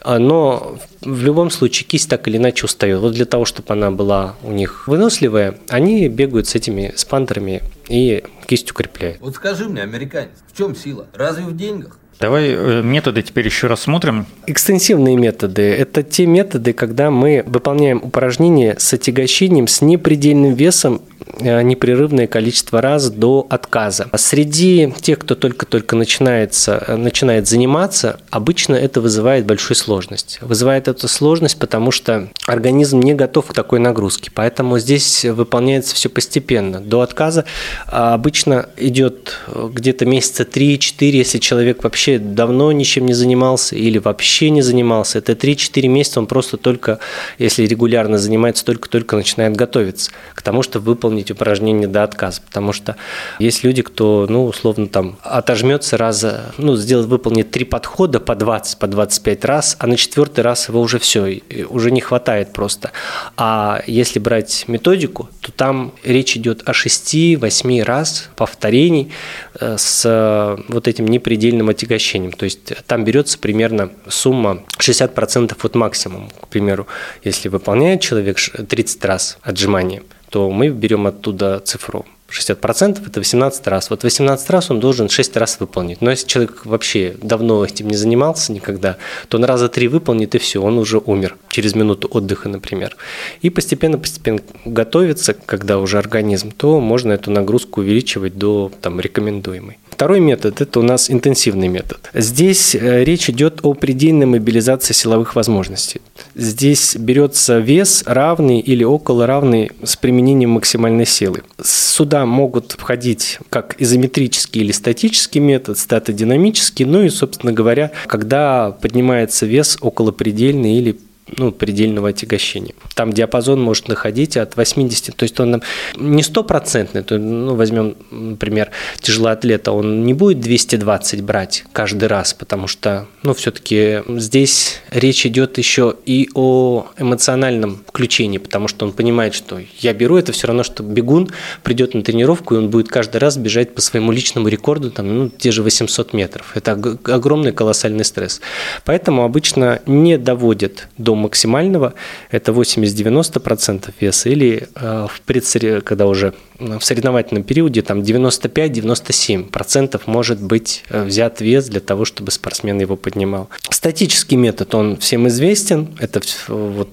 а, 0.00 0.18
но 0.18 0.78
в 1.00 1.22
любом 1.22 1.50
случае 1.50 1.86
кисть 1.86 2.08
так 2.08 2.26
или 2.28 2.36
иначе 2.36 2.64
устает. 2.64 3.00
Вот 3.00 3.14
для 3.14 3.24
того, 3.24 3.44
чтобы 3.44 3.72
она 3.72 3.90
была 3.90 4.36
у 4.42 4.52
них 4.52 4.86
выносливая, 4.86 5.58
они 5.68 6.08
бегают 6.08 6.48
с 6.48 6.54
этими 6.54 6.92
спандерами 6.96 7.62
и 7.88 8.24
кисть 8.46 8.70
укрепляют. 8.70 9.20
Вот 9.20 9.34
скажи 9.36 9.68
мне, 9.68 9.82
американец, 9.82 10.32
в 10.52 10.56
чем 10.56 10.74
сила? 10.74 11.06
Разве 11.14 11.44
в 11.44 11.56
деньгах? 11.56 11.99
Давай 12.20 12.50
э, 12.50 12.82
методы 12.82 13.22
теперь 13.22 13.46
еще 13.46 13.66
рассмотрим. 13.66 14.26
Экстенсивные 14.46 15.16
методы– 15.16 15.62
это 15.78 16.02
те 16.02 16.26
методы, 16.26 16.74
когда 16.74 17.10
мы 17.10 17.42
выполняем 17.46 18.02
упражнения 18.02 18.76
с 18.78 18.92
отягощением 18.92 19.66
с 19.66 19.80
непредельным 19.80 20.52
весом 20.52 21.00
Э, 21.38 21.62
непрерывное 21.62 22.26
количество 22.26 22.80
раз 22.80 23.10
до 23.10 23.46
отказа. 23.50 24.08
Среди 24.14 24.92
тех, 25.00 25.18
кто 25.18 25.34
только-только 25.34 25.96
начинается, 25.96 26.82
э, 26.86 26.96
начинает 26.96 27.48
заниматься, 27.48 28.20
обычно 28.30 28.74
это 28.74 29.00
вызывает 29.00 29.46
большую 29.46 29.76
сложность. 29.76 30.38
Вызывает 30.40 30.88
эту 30.88 31.08
сложность, 31.08 31.58
потому 31.58 31.90
что 31.90 32.28
организм 32.46 33.00
не 33.00 33.14
готов 33.14 33.46
к 33.46 33.52
такой 33.52 33.80
нагрузке. 33.80 34.30
Поэтому 34.34 34.78
здесь 34.78 35.24
выполняется 35.24 35.94
все 35.94 36.08
постепенно. 36.08 36.80
До 36.80 37.00
отказа 37.00 37.44
а 37.86 38.14
обычно 38.14 38.68
идет 38.76 39.38
где-то 39.48 40.06
месяца 40.06 40.44
3-4, 40.44 41.10
если 41.10 41.38
человек 41.38 41.84
вообще 41.84 42.09
вообще 42.10 42.34
давно 42.34 42.72
ничем 42.72 43.06
не 43.06 43.14
занимался 43.14 43.76
или 43.76 43.98
вообще 43.98 44.50
не 44.50 44.62
занимался, 44.62 45.18
это 45.18 45.32
3-4 45.32 45.88
месяца 45.88 46.20
он 46.20 46.26
просто 46.26 46.56
только, 46.56 46.98
если 47.38 47.66
регулярно 47.66 48.18
занимается, 48.18 48.64
только-только 48.64 49.16
начинает 49.16 49.56
готовиться 49.56 50.10
к 50.34 50.42
тому, 50.42 50.62
чтобы 50.62 50.86
выполнить 50.86 51.30
упражнение 51.30 51.88
до 51.88 52.02
отказа. 52.02 52.40
Потому 52.42 52.72
что 52.72 52.96
есть 53.38 53.64
люди, 53.64 53.82
кто, 53.82 54.26
ну, 54.28 54.46
условно, 54.46 54.86
там, 54.86 55.18
отожмется 55.22 55.96
раза, 55.96 56.52
ну, 56.58 56.76
сделает, 56.76 57.08
выполнит 57.08 57.50
три 57.50 57.64
подхода 57.64 58.20
по 58.20 58.34
20, 58.34 58.78
по 58.78 58.86
25 58.86 59.44
раз, 59.44 59.76
а 59.78 59.86
на 59.86 59.96
четвертый 59.96 60.40
раз 60.40 60.68
его 60.68 60.80
уже 60.80 60.98
все, 60.98 61.40
уже 61.68 61.90
не 61.90 62.00
хватает 62.00 62.52
просто. 62.52 62.90
А 63.36 63.82
если 63.86 64.18
брать 64.18 64.64
методику, 64.68 65.28
то 65.40 65.52
там 65.52 65.92
речь 66.04 66.36
идет 66.36 66.62
о 66.68 66.72
6-8 66.72 67.82
раз 67.82 68.30
повторений 68.36 69.12
э, 69.60 69.76
с 69.78 70.58
вот 70.68 70.88
этим 70.88 71.06
непредельным 71.06 71.68
отягощением. 71.68 71.99
То 72.32 72.44
есть 72.44 72.72
там 72.86 73.04
берется 73.04 73.38
примерно 73.38 73.90
сумма 74.08 74.64
60% 74.78 75.56
от 75.60 75.74
максимума. 75.74 76.28
К 76.40 76.48
примеру, 76.48 76.86
если 77.24 77.48
выполняет 77.48 78.00
человек 78.00 78.38
30 78.38 79.04
раз 79.04 79.38
отжимания, 79.42 80.02
то 80.30 80.50
мы 80.50 80.68
берем 80.68 81.06
оттуда 81.06 81.60
цифру 81.60 82.06
60% 82.30 83.06
это 83.06 83.20
18 83.20 83.66
раз. 83.66 83.90
Вот 83.90 84.04
18 84.04 84.50
раз 84.50 84.70
он 84.70 84.80
должен 84.80 85.08
6 85.08 85.36
раз 85.36 85.58
выполнить. 85.60 86.00
Но 86.00 86.10
если 86.10 86.26
человек 86.26 86.64
вообще 86.64 87.16
давно 87.20 87.64
этим 87.64 87.88
не 87.88 87.96
занимался 87.96 88.52
никогда, 88.52 88.96
то 89.28 89.38
он 89.38 89.44
раза 89.44 89.68
три 89.68 89.88
выполнит 89.88 90.34
и 90.34 90.38
все, 90.38 90.62
он 90.62 90.78
уже 90.78 90.98
умер 90.98 91.36
через 91.48 91.74
минуту 91.74 92.08
отдыха, 92.08 92.48
например. 92.48 92.96
И 93.42 93.50
постепенно-постепенно 93.50 94.40
готовится, 94.64 95.34
когда 95.34 95.78
уже 95.78 95.98
организм, 95.98 96.52
то 96.52 96.80
можно 96.80 97.12
эту 97.12 97.30
нагрузку 97.30 97.80
увеличивать 97.80 98.38
до 98.38 98.70
там, 98.80 99.00
рекомендуемой. 99.00 99.78
Второй 100.00 100.20
метод– 100.20 100.60
это 100.62 100.80
у 100.80 100.82
нас 100.82 101.10
интенсивный 101.10 101.68
метод. 101.68 102.08
Здесь 102.14 102.74
э, 102.74 103.04
речь 103.04 103.28
идет 103.28 103.60
о 103.62 103.74
предельной 103.74 104.24
мобилизации 104.24 104.94
силовых 104.94 105.36
возможностей. 105.36 106.00
Здесь 106.34 106.96
берется 106.96 107.58
вес 107.58 108.04
равный 108.06 108.60
или 108.60 108.82
около 108.82 109.26
равный 109.26 109.72
с 109.84 109.96
применением 109.96 110.52
максимальной 110.52 111.04
силы. 111.04 111.42
Сюда 111.62 112.24
могут 112.24 112.72
входить 112.78 113.40
как 113.50 113.76
изометрический 113.78 114.62
или 114.62 114.72
статический 114.72 115.42
метод, 115.42 115.76
статодинамический, 115.76 116.86
ну 116.86 117.02
и, 117.02 117.10
собственно 117.10 117.52
говоря, 117.52 117.90
когда 118.06 118.70
поднимается 118.70 119.44
вес 119.44 119.76
около 119.82 120.12
предельной 120.12 120.76
или 120.76 120.96
ну, 121.36 121.52
предельного 121.52 122.10
отягощения. 122.10 122.74
Там 122.94 123.12
диапазон 123.12 123.62
может 123.62 123.88
находить 123.88 124.36
от 124.36 124.56
80, 124.56 125.16
то 125.16 125.22
есть 125.22 125.38
он 125.40 125.62
не 125.96 126.22
стопроцентный, 126.22 127.02
то, 127.02 127.18
ну, 127.18 127.54
возьмем, 127.54 127.96
например, 128.10 128.70
тяжелоатлета, 129.00 129.72
он 129.72 130.04
не 130.04 130.14
будет 130.14 130.40
220 130.40 131.22
брать 131.22 131.64
каждый 131.72 132.08
раз, 132.08 132.34
потому 132.34 132.66
что, 132.66 133.06
ну, 133.22 133.34
все-таки 133.34 134.02
здесь 134.08 134.80
речь 134.90 135.26
идет 135.26 135.58
еще 135.58 135.94
и 136.06 136.28
о 136.34 136.86
эмоциональном 136.98 137.82
включении, 137.86 138.38
потому 138.38 138.68
что 138.68 138.86
он 138.86 138.92
понимает, 138.92 139.34
что 139.34 139.60
я 139.78 139.92
беру, 139.92 140.16
это 140.16 140.32
все 140.32 140.46
равно, 140.46 140.62
что 140.62 140.82
бегун 140.82 141.30
придет 141.62 141.94
на 141.94 142.02
тренировку, 142.02 142.54
и 142.54 142.58
он 142.58 142.70
будет 142.70 142.88
каждый 142.88 143.18
раз 143.18 143.36
бежать 143.36 143.74
по 143.74 143.80
своему 143.80 144.12
личному 144.12 144.48
рекорду, 144.48 144.90
там, 144.90 145.16
ну, 145.16 145.28
те 145.28 145.52
же 145.52 145.62
800 145.62 146.12
метров. 146.12 146.56
Это 146.56 146.72
огромный 146.72 147.52
колоссальный 147.52 148.04
стресс. 148.04 148.40
Поэтому 148.84 149.24
обычно 149.24 149.80
не 149.86 150.18
доводят 150.18 150.88
до 150.98 151.14
максимального, 151.20 151.94
это 152.30 152.52
80-90% 152.52 153.92
веса, 154.00 154.28
или 154.28 154.68
э, 154.74 155.06
в 155.10 155.20
предсоре, 155.22 155.80
когда 155.80 156.06
уже 156.06 156.34
в 156.58 156.80
соревновательном 156.80 157.42
периоде 157.42 157.80
там 157.82 158.00
95-97% 158.00 160.00
может 160.06 160.42
быть 160.42 160.84
э, 160.90 161.04
взят 161.04 161.40
вес 161.40 161.68
для 161.68 161.80
того, 161.80 162.04
чтобы 162.04 162.30
спортсмен 162.30 162.78
его 162.80 162.96
поднимал. 162.96 163.48
Статический 163.70 164.36
метод, 164.36 164.74
он 164.74 164.96
всем 164.96 165.26
известен, 165.28 165.88
это 165.98 166.20
вот 166.48 166.88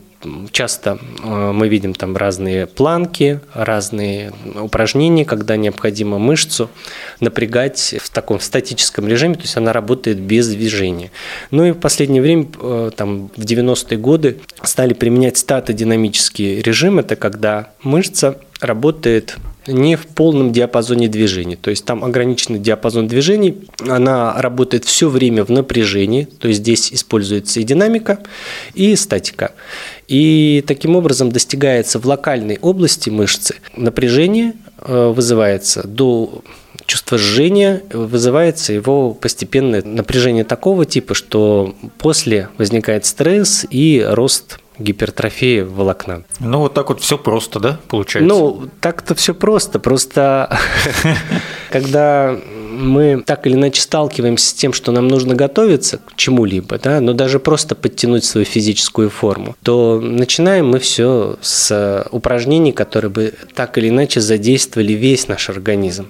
часто 0.51 0.99
э, 1.23 1.51
мы 1.53 1.67
видим 1.67 1.93
там 1.93 2.17
разные 2.17 2.65
планки, 2.65 3.39
разные 3.53 4.31
упражнения, 4.55 5.25
когда 5.25 5.57
необходимо 5.57 6.17
мышцу 6.17 6.69
напрягать 7.19 7.95
в 8.01 8.09
таком 8.09 8.39
статическом 8.39 9.07
режиме, 9.07 9.35
то 9.35 9.41
есть 9.41 9.57
она 9.57 9.73
работает 9.73 10.19
без 10.19 10.47
движения. 10.47 11.11
Ну 11.51 11.65
и 11.65 11.71
в 11.71 11.79
последнее 11.79 12.21
время, 12.21 12.47
э, 12.59 12.91
там 12.95 13.29
в 13.35 13.43
90-е 13.43 13.97
годы, 13.97 14.39
стали 14.63 14.93
применять 14.93 15.37
статодинамический 15.37 16.61
режим, 16.61 16.99
это 16.99 17.15
когда 17.15 17.71
мышца 17.83 18.39
работает 18.59 19.37
не 19.67 19.95
в 19.95 20.07
полном 20.07 20.51
диапазоне 20.51 21.07
движений. 21.07 21.55
То 21.55 21.69
есть 21.69 21.85
там 21.85 22.03
ограниченный 22.03 22.59
диапазон 22.59 23.07
движений, 23.07 23.67
она 23.87 24.41
работает 24.41 24.85
все 24.85 25.09
время 25.09 25.43
в 25.43 25.49
напряжении, 25.49 26.23
то 26.23 26.47
есть 26.47 26.61
здесь 26.61 26.93
используется 26.93 27.59
и 27.59 27.63
динамика, 27.63 28.19
и 28.73 28.95
статика. 28.95 29.51
И 30.07 30.63
таким 30.65 30.95
образом 30.95 31.31
достигается 31.31 31.99
в 31.99 32.05
локальной 32.05 32.57
области 32.61 33.09
мышцы 33.09 33.55
напряжение 33.75 34.53
э, 34.79 35.11
вызывается 35.13 35.85
до 35.85 36.43
чувства 36.85 37.17
жжения, 37.17 37.83
вызывается 37.91 38.71
его 38.71 39.13
постепенное 39.13 39.83
напряжение 39.83 40.45
такого 40.45 40.85
типа, 40.85 41.13
что 41.13 41.75
после 41.97 42.49
возникает 42.57 43.05
стресс 43.05 43.65
и 43.69 44.05
рост 44.07 44.59
гипертрофии 44.79 45.61
волокна. 45.61 46.23
Ну, 46.39 46.59
вот 46.59 46.73
так 46.73 46.89
вот 46.89 47.01
все 47.01 47.17
просто, 47.17 47.59
да, 47.59 47.79
получается? 47.87 48.27
Ну, 48.27 48.69
так-то 48.79 49.15
все 49.15 49.33
просто. 49.33 49.79
Просто 49.79 50.57
когда 51.71 52.39
мы 52.77 53.23
так 53.25 53.47
или 53.47 53.55
иначе 53.55 53.81
сталкиваемся 53.81 54.49
с 54.49 54.53
тем, 54.53 54.73
что 54.73 54.91
нам 54.91 55.07
нужно 55.07 55.35
готовиться 55.35 55.97
к 55.97 56.15
чему-либо, 56.15 56.77
да, 56.77 57.01
но 57.01 57.13
даже 57.13 57.39
просто 57.39 57.75
подтянуть 57.75 58.23
свою 58.23 58.45
физическую 58.45 59.09
форму, 59.09 59.55
то 59.63 59.99
начинаем 59.99 60.69
мы 60.69 60.79
все 60.79 61.37
с 61.41 62.05
упражнений, 62.11 62.71
которые 62.71 63.11
бы 63.11 63.33
так 63.55 63.77
или 63.77 63.89
иначе 63.89 64.21
задействовали 64.21 64.93
весь 64.93 65.27
наш 65.27 65.49
организм. 65.49 66.07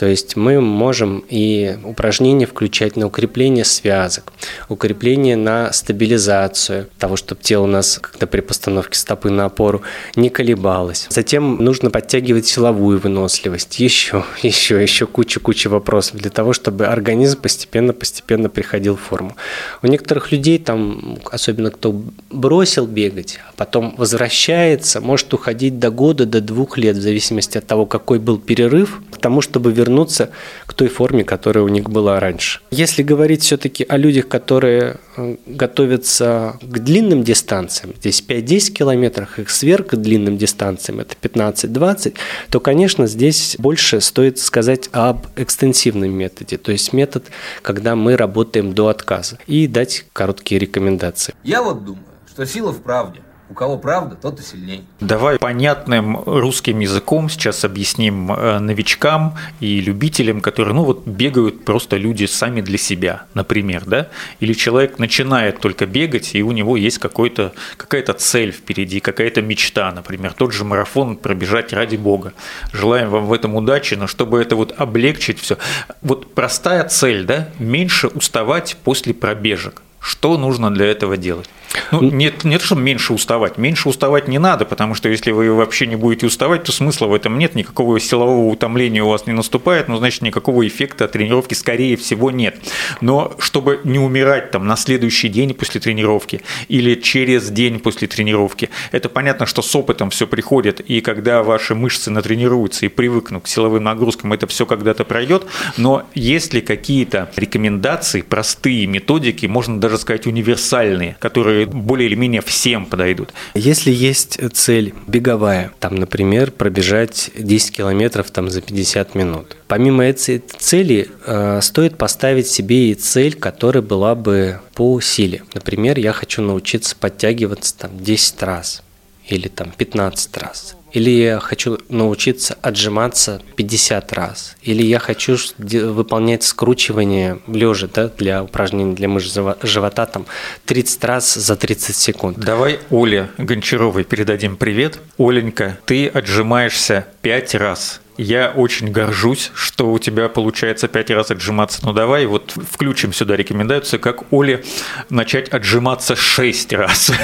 То 0.00 0.06
есть 0.06 0.34
мы 0.34 0.62
можем 0.62 1.22
и 1.28 1.76
упражнения 1.84 2.46
включать 2.46 2.96
на 2.96 3.06
укрепление 3.06 3.66
связок, 3.66 4.32
укрепление 4.70 5.36
на 5.36 5.74
стабилизацию 5.74 6.88
того, 6.98 7.16
чтобы 7.16 7.42
тело 7.42 7.64
у 7.64 7.66
нас, 7.66 7.98
когда 8.00 8.26
при 8.26 8.40
постановке 8.40 8.98
стопы 8.98 9.28
на 9.28 9.44
опору, 9.44 9.82
не 10.16 10.30
колебалось. 10.30 11.06
Затем 11.10 11.56
нужно 11.56 11.90
подтягивать 11.90 12.46
силовую 12.46 12.98
выносливость. 12.98 13.78
Еще, 13.78 14.24
еще, 14.42 14.82
еще 14.82 15.06
куча-куча 15.06 15.68
вопросов 15.68 16.16
для 16.16 16.30
того, 16.30 16.54
чтобы 16.54 16.86
организм 16.86 17.38
постепенно-постепенно 17.38 18.48
приходил 18.48 18.96
в 18.96 19.00
форму. 19.00 19.36
У 19.82 19.86
некоторых 19.86 20.32
людей, 20.32 20.58
там, 20.58 21.18
особенно 21.30 21.70
кто 21.70 22.02
бросил 22.30 22.86
бегать, 22.86 23.38
а 23.46 23.52
потом 23.54 23.94
возвращается, 23.98 25.02
может 25.02 25.34
уходить 25.34 25.78
до 25.78 25.90
года, 25.90 26.24
до 26.24 26.40
двух 26.40 26.78
лет, 26.78 26.96
в 26.96 27.02
зависимости 27.02 27.58
от 27.58 27.66
того, 27.66 27.84
какой 27.84 28.18
был 28.18 28.38
перерыв, 28.38 29.02
к 29.10 29.18
тому, 29.18 29.42
чтобы 29.42 29.70
вернуться 29.70 29.89
вернуться 29.90 30.30
к 30.66 30.74
той 30.74 30.88
форме, 30.88 31.24
которая 31.24 31.64
у 31.64 31.68
них 31.68 31.90
была 31.90 32.20
раньше. 32.20 32.60
Если 32.70 33.02
говорить 33.02 33.42
все-таки 33.42 33.84
о 33.88 33.96
людях, 33.96 34.28
которые 34.28 34.96
э, 35.16 35.36
готовятся 35.46 36.58
к 36.62 36.78
длинным 36.78 37.22
дистанциям, 37.22 37.94
здесь 37.98 38.24
5-10 38.26 38.72
километрах, 38.72 39.38
их 39.38 39.50
сверх 39.50 39.94
длинным 39.94 40.38
дистанциям, 40.38 41.00
это 41.00 41.14
15-20, 41.20 42.14
то, 42.50 42.60
конечно, 42.60 43.06
здесь 43.06 43.56
больше 43.58 44.00
стоит 44.00 44.38
сказать 44.38 44.88
об 44.92 45.26
экстенсивном 45.36 46.10
методе, 46.10 46.56
то 46.56 46.72
есть 46.72 46.92
метод, 46.92 47.24
когда 47.62 47.96
мы 47.96 48.16
работаем 48.16 48.72
до 48.72 48.88
отказа, 48.88 49.38
и 49.46 49.66
дать 49.66 50.04
короткие 50.12 50.60
рекомендации. 50.60 51.34
Я 51.42 51.62
вот 51.62 51.84
думаю, 51.84 52.04
что 52.28 52.46
сила 52.46 52.72
в 52.72 52.80
правде. 52.82 53.20
У 53.50 53.54
кого 53.54 53.78
правда, 53.78 54.14
тот 54.14 54.38
и 54.38 54.44
сильней. 54.44 54.84
Давай 55.00 55.36
понятным 55.36 56.22
русским 56.24 56.78
языком 56.78 57.28
сейчас 57.28 57.64
объясним 57.64 58.30
э, 58.30 58.60
новичкам 58.60 59.34
и 59.58 59.80
любителям, 59.80 60.40
которые, 60.40 60.72
ну 60.72 60.84
вот, 60.84 61.04
бегают 61.04 61.64
просто 61.64 61.96
люди 61.96 62.26
сами 62.26 62.60
для 62.60 62.78
себя, 62.78 63.24
например, 63.34 63.82
да? 63.86 64.06
Или 64.38 64.52
человек 64.52 65.00
начинает 65.00 65.58
только 65.58 65.86
бегать, 65.86 66.36
и 66.36 66.44
у 66.44 66.52
него 66.52 66.76
есть 66.76 66.98
какой-то, 66.98 67.52
какая-то 67.76 68.12
цель 68.12 68.52
впереди, 68.52 69.00
какая-то 69.00 69.42
мечта, 69.42 69.90
например, 69.90 70.32
тот 70.32 70.52
же 70.52 70.64
марафон 70.64 71.16
пробежать 71.16 71.72
ради 71.72 71.96
бога. 71.96 72.34
Желаем 72.72 73.10
вам 73.10 73.26
в 73.26 73.32
этом 73.32 73.56
удачи, 73.56 73.94
но 73.94 74.06
чтобы 74.06 74.40
это 74.40 74.54
вот 74.54 74.72
облегчить 74.78 75.40
все. 75.40 75.58
Вот 76.02 76.34
простая 76.34 76.88
цель, 76.88 77.24
да? 77.24 77.48
Меньше 77.58 78.06
уставать 78.06 78.76
после 78.84 79.12
пробежек. 79.12 79.82
Что 79.98 80.38
нужно 80.38 80.72
для 80.72 80.86
этого 80.86 81.16
делать? 81.16 81.50
Ну, 81.92 82.02
нет, 82.02 82.44
нет, 82.44 82.62
что 82.62 82.74
меньше 82.74 83.12
уставать. 83.12 83.58
Меньше 83.58 83.88
уставать 83.88 84.28
не 84.28 84.38
надо, 84.38 84.64
потому 84.64 84.94
что 84.94 85.08
если 85.08 85.30
вы 85.30 85.52
вообще 85.52 85.86
не 85.86 85.96
будете 85.96 86.26
уставать, 86.26 86.64
то 86.64 86.72
смысла 86.72 87.06
в 87.06 87.14
этом 87.14 87.38
нет, 87.38 87.54
никакого 87.54 88.00
силового 88.00 88.46
утомления 88.46 89.02
у 89.02 89.08
вас 89.08 89.26
не 89.26 89.32
наступает, 89.32 89.88
но 89.88 89.96
значит 89.98 90.22
никакого 90.22 90.66
эффекта 90.66 91.04
от 91.04 91.12
тренировки 91.12 91.54
скорее 91.54 91.96
всего 91.96 92.30
нет. 92.30 92.58
Но 93.00 93.32
чтобы 93.38 93.80
не 93.84 93.98
умирать 93.98 94.50
там 94.50 94.66
на 94.66 94.76
следующий 94.76 95.28
день 95.28 95.54
после 95.54 95.80
тренировки 95.80 96.42
или 96.68 96.94
через 96.94 97.50
день 97.50 97.78
после 97.78 98.08
тренировки, 98.08 98.70
это 98.92 99.08
понятно, 99.08 99.46
что 99.46 99.62
с 99.62 99.74
опытом 99.74 100.10
все 100.10 100.26
приходит, 100.26 100.80
и 100.80 101.00
когда 101.00 101.42
ваши 101.42 101.74
мышцы 101.74 102.10
натренируются 102.10 102.86
и 102.86 102.88
привыкнут 102.88 103.44
к 103.44 103.48
силовым 103.48 103.84
нагрузкам, 103.84 104.32
это 104.32 104.46
все 104.46 104.66
когда-то 104.66 105.04
пройдет, 105.04 105.46
но 105.76 106.06
есть 106.14 106.52
ли 106.52 106.60
какие-то 106.60 107.30
рекомендации, 107.36 108.22
простые 108.22 108.86
методики, 108.86 109.46
можно 109.46 109.80
даже 109.80 109.98
сказать 109.98 110.26
универсальные, 110.26 111.16
которые 111.18 111.59
более 111.66 112.08
или 112.08 112.14
менее 112.14 112.42
всем 112.42 112.86
подойдут. 112.86 113.32
Если 113.54 113.90
есть 113.90 114.38
цель 114.52 114.94
беговая, 115.06 115.72
там, 115.80 115.94
например, 115.94 116.50
пробежать 116.50 117.30
10 117.36 117.76
километров 117.76 118.30
там, 118.30 118.50
за 118.50 118.60
50 118.60 119.14
минут, 119.14 119.56
помимо 119.68 120.04
этой 120.04 120.38
цели 120.38 121.08
э, 121.24 121.60
стоит 121.62 121.98
поставить 121.98 122.48
себе 122.48 122.90
и 122.90 122.94
цель, 122.94 123.34
которая 123.34 123.82
была 123.82 124.14
бы 124.14 124.60
по 124.74 125.00
силе. 125.00 125.42
Например, 125.54 125.98
я 125.98 126.12
хочу 126.12 126.42
научиться 126.42 126.96
подтягиваться 126.96 127.76
там, 127.76 127.90
10 127.98 128.42
раз 128.42 128.82
или 129.28 129.48
там 129.48 129.72
15 129.76 130.36
раз. 130.38 130.76
Или 130.92 131.10
я 131.10 131.40
хочу 131.40 131.78
научиться 131.88 132.56
отжиматься 132.62 133.42
50 133.56 134.12
раз. 134.12 134.56
Или 134.62 134.82
я 134.82 134.98
хочу 134.98 135.36
выполнять 135.58 136.42
скручивание 136.42 137.40
лежа 137.46 137.88
да, 137.92 138.08
для 138.08 138.42
упражнений 138.42 138.94
для 138.94 139.08
мышц 139.08 139.36
живота 139.62 140.06
там 140.06 140.26
30 140.66 141.04
раз 141.04 141.34
за 141.34 141.56
30 141.56 141.96
секунд. 141.96 142.38
Давай 142.38 142.80
Оле 142.90 143.30
Гончаровой 143.38 144.04
передадим 144.04 144.56
привет. 144.56 144.98
Оленька, 145.18 145.78
ты 145.84 146.08
отжимаешься 146.08 147.06
5 147.22 147.54
раз 147.56 148.00
я 148.20 148.52
очень 148.54 148.92
горжусь, 148.92 149.50
что 149.54 149.90
у 149.90 149.98
тебя 149.98 150.28
получается 150.28 150.88
пять 150.88 151.10
раз 151.10 151.30
отжиматься. 151.30 151.80
Ну 151.82 151.94
давай 151.94 152.26
вот 152.26 152.52
включим 152.70 153.14
сюда 153.14 153.34
рекомендацию, 153.34 153.98
как 153.98 154.30
Оле 154.30 154.62
начать 155.08 155.48
отжиматься 155.48 156.16
шесть 156.16 156.72
раз. 156.74 157.10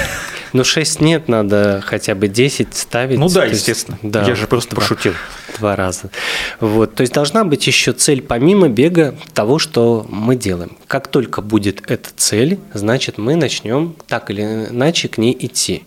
Ну 0.53 0.63
6 0.63 1.01
нет, 1.01 1.27
надо 1.27 1.83
хотя 1.85 2.15
бы 2.15 2.27
10 2.27 2.73
ставить. 2.75 3.17
Ну 3.17 3.29
да, 3.29 3.45
естественно. 3.45 3.97
да, 4.01 4.23
я 4.23 4.35
же 4.35 4.47
просто 4.47 4.75
два, 4.75 4.81
пошутил. 4.81 5.13
Два 5.57 5.75
раза. 5.75 6.09
Вот. 6.59 6.95
То 6.95 7.01
есть 7.01 7.13
должна 7.13 7.43
быть 7.43 7.65
еще 7.67 7.93
цель 7.93 8.21
помимо 8.21 8.69
бега 8.69 9.15
того, 9.33 9.59
что 9.59 10.05
мы 10.09 10.35
делаем. 10.35 10.77
Как 10.87 11.07
только 11.07 11.41
будет 11.41 11.89
эта 11.89 12.09
цель, 12.15 12.59
значит 12.73 13.17
мы 13.17 13.35
начнем 13.35 13.95
так 14.07 14.29
или 14.29 14.41
иначе 14.41 15.07
к 15.07 15.17
ней 15.17 15.35
идти. 15.39 15.83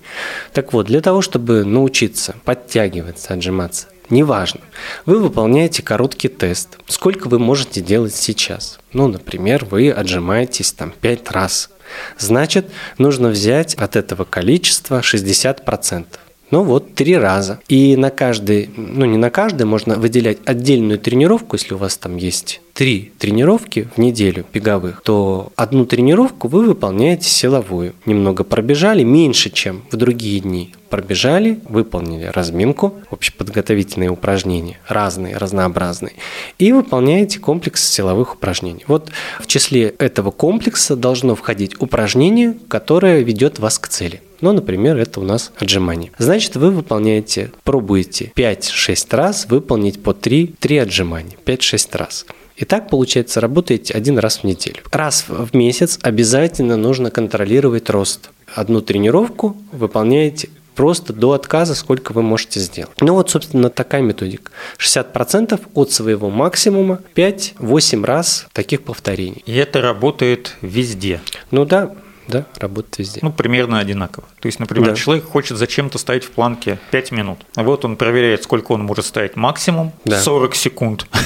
Так 0.53 0.73
вот, 0.73 0.87
для 0.87 1.01
того, 1.01 1.23
чтобы 1.23 1.65
научиться 1.65 2.35
подтягиваться, 2.45 3.35
отжиматься, 3.35 3.87
Неважно. 4.11 4.61
Вы 5.07 5.21
выполняете 5.21 5.83
короткий 5.83 6.29
тест. 6.29 6.79
Сколько 6.87 7.29
вы 7.29 7.39
можете 7.39 7.81
делать 7.81 8.15
сейчас? 8.15 8.81
Ну, 8.93 9.07
например, 9.07 9.65
вы 9.65 9.91
отжимаетесь 9.91 10.73
там 10.73 10.93
5 11.01 11.31
раз. 11.31 11.71
Значит, 12.19 12.71
нужно 12.99 13.29
взять 13.29 13.75
от 13.75 13.95
этого 13.95 14.25
количества 14.25 15.01
60%. 15.01 16.07
Ну 16.51 16.65
вот, 16.65 16.95
три 16.95 17.17
раза. 17.17 17.61
И 17.69 17.97
на 17.97 18.11
каждый, 18.11 18.71
ну 18.77 19.05
не 19.05 19.17
на 19.17 19.31
каждый, 19.31 19.65
можно 19.67 19.97
выделять 19.97 20.39
отдельную 20.45 20.99
тренировку, 20.99 21.57
если 21.57 21.75
у 21.75 21.79
вас 21.79 21.97
там 21.97 22.17
есть 22.17 22.61
три 22.75 23.13
тренировки 23.19 23.89
в 23.95 23.99
неделю 23.99 24.47
беговых, 24.53 25.03
то 25.05 25.53
одну 25.55 25.85
тренировку 25.85 26.49
вы 26.49 26.65
выполняете 26.65 27.29
силовую. 27.29 27.95
Немного 28.07 28.43
пробежали, 28.43 29.03
меньше, 29.03 29.51
чем 29.51 29.83
в 29.91 29.97
другие 29.97 30.41
дни. 30.41 30.73
Пробежали, 30.89 31.61
выполнили 31.69 32.25
разминку, 32.25 32.95
общеподготовительные 33.11 34.11
упражнения, 34.11 34.81
разные, 34.89 35.37
разнообразные, 35.37 36.15
и 36.59 36.73
выполняете 36.73 37.39
комплекс 37.39 37.87
силовых 37.87 38.35
упражнений. 38.35 38.85
Вот 38.89 39.11
в 39.39 39.47
числе 39.47 39.95
этого 39.99 40.31
комплекса 40.31 40.97
должно 40.97 41.37
входить 41.37 41.81
упражнение, 41.81 42.57
которое 42.69 43.21
ведет 43.21 43.59
вас 43.59 43.79
к 43.79 43.89
цели. 43.89 44.21
Ну, 44.41 44.53
например, 44.53 44.97
это 44.99 45.21
у 45.21 45.25
нас 45.25 45.53
отжимание. 45.59 46.13
Значит, 46.19 46.57
вы 46.57 46.71
выполняете, 46.71 47.53
пробуете 47.65 48.33
5-6 48.35 49.17
раз 49.17 49.47
выполнить 49.47 50.03
по 50.03 50.15
3, 50.15 50.55
3 50.59 50.79
отжимания. 50.79 51.37
5-6 51.45 51.97
раз. 51.97 52.27
И 52.57 52.67
так, 52.67 52.91
получается, 52.91 53.41
работаете 53.41 53.95
один 53.95 54.19
раз 54.19 54.39
в 54.39 54.45
неделю. 54.45 54.83
Раз 54.93 55.25
в 55.29 55.57
месяц 55.57 55.99
обязательно 56.03 56.77
нужно 56.77 57.11
контролировать 57.11 57.89
рост. 57.89 58.31
Одну 58.55 58.83
тренировку 58.83 59.57
выполняете 59.73 60.51
просто 60.75 61.13
до 61.13 61.33
отказа, 61.33 61.75
сколько 61.75 62.13
вы 62.13 62.23
можете 62.23 62.61
сделать. 62.61 62.93
Ну 63.01 63.15
вот, 63.15 63.31
собственно, 63.31 63.71
такая 63.71 64.03
методика. 64.03 64.53
60% 64.79 65.61
от 65.75 65.93
своего 65.93 66.31
максимума 66.31 67.01
5-8 67.15 68.05
раз 68.05 68.47
таких 68.53 68.83
повторений. 68.83 69.43
И 69.47 69.55
это 69.55 69.81
работает 69.81 70.57
везде. 70.61 71.21
Ну 71.51 71.65
да, 71.65 71.95
да, 72.31 72.47
работает 72.59 72.99
везде. 72.99 73.21
Ну, 73.23 73.33
примерно 73.33 73.79
одинаково. 73.79 74.27
То 74.41 74.47
есть, 74.47 74.59
например, 74.59 74.91
да. 74.91 74.97
человек 74.97 75.25
хочет 75.25 75.59
зачем-то 75.59 75.99
ставить 75.99 76.25
в 76.25 76.31
планке 76.31 76.79
5 76.91 77.13
минут. 77.13 77.39
А 77.57 77.63
вот 77.63 77.85
он 77.85 77.97
проверяет, 77.97 78.43
сколько 78.45 78.73
он 78.73 78.83
может 78.83 79.05
ставить 79.05 79.37
максимум, 79.37 79.93
да. 80.05 80.21
40 80.21 80.55
секунд. 80.55 81.07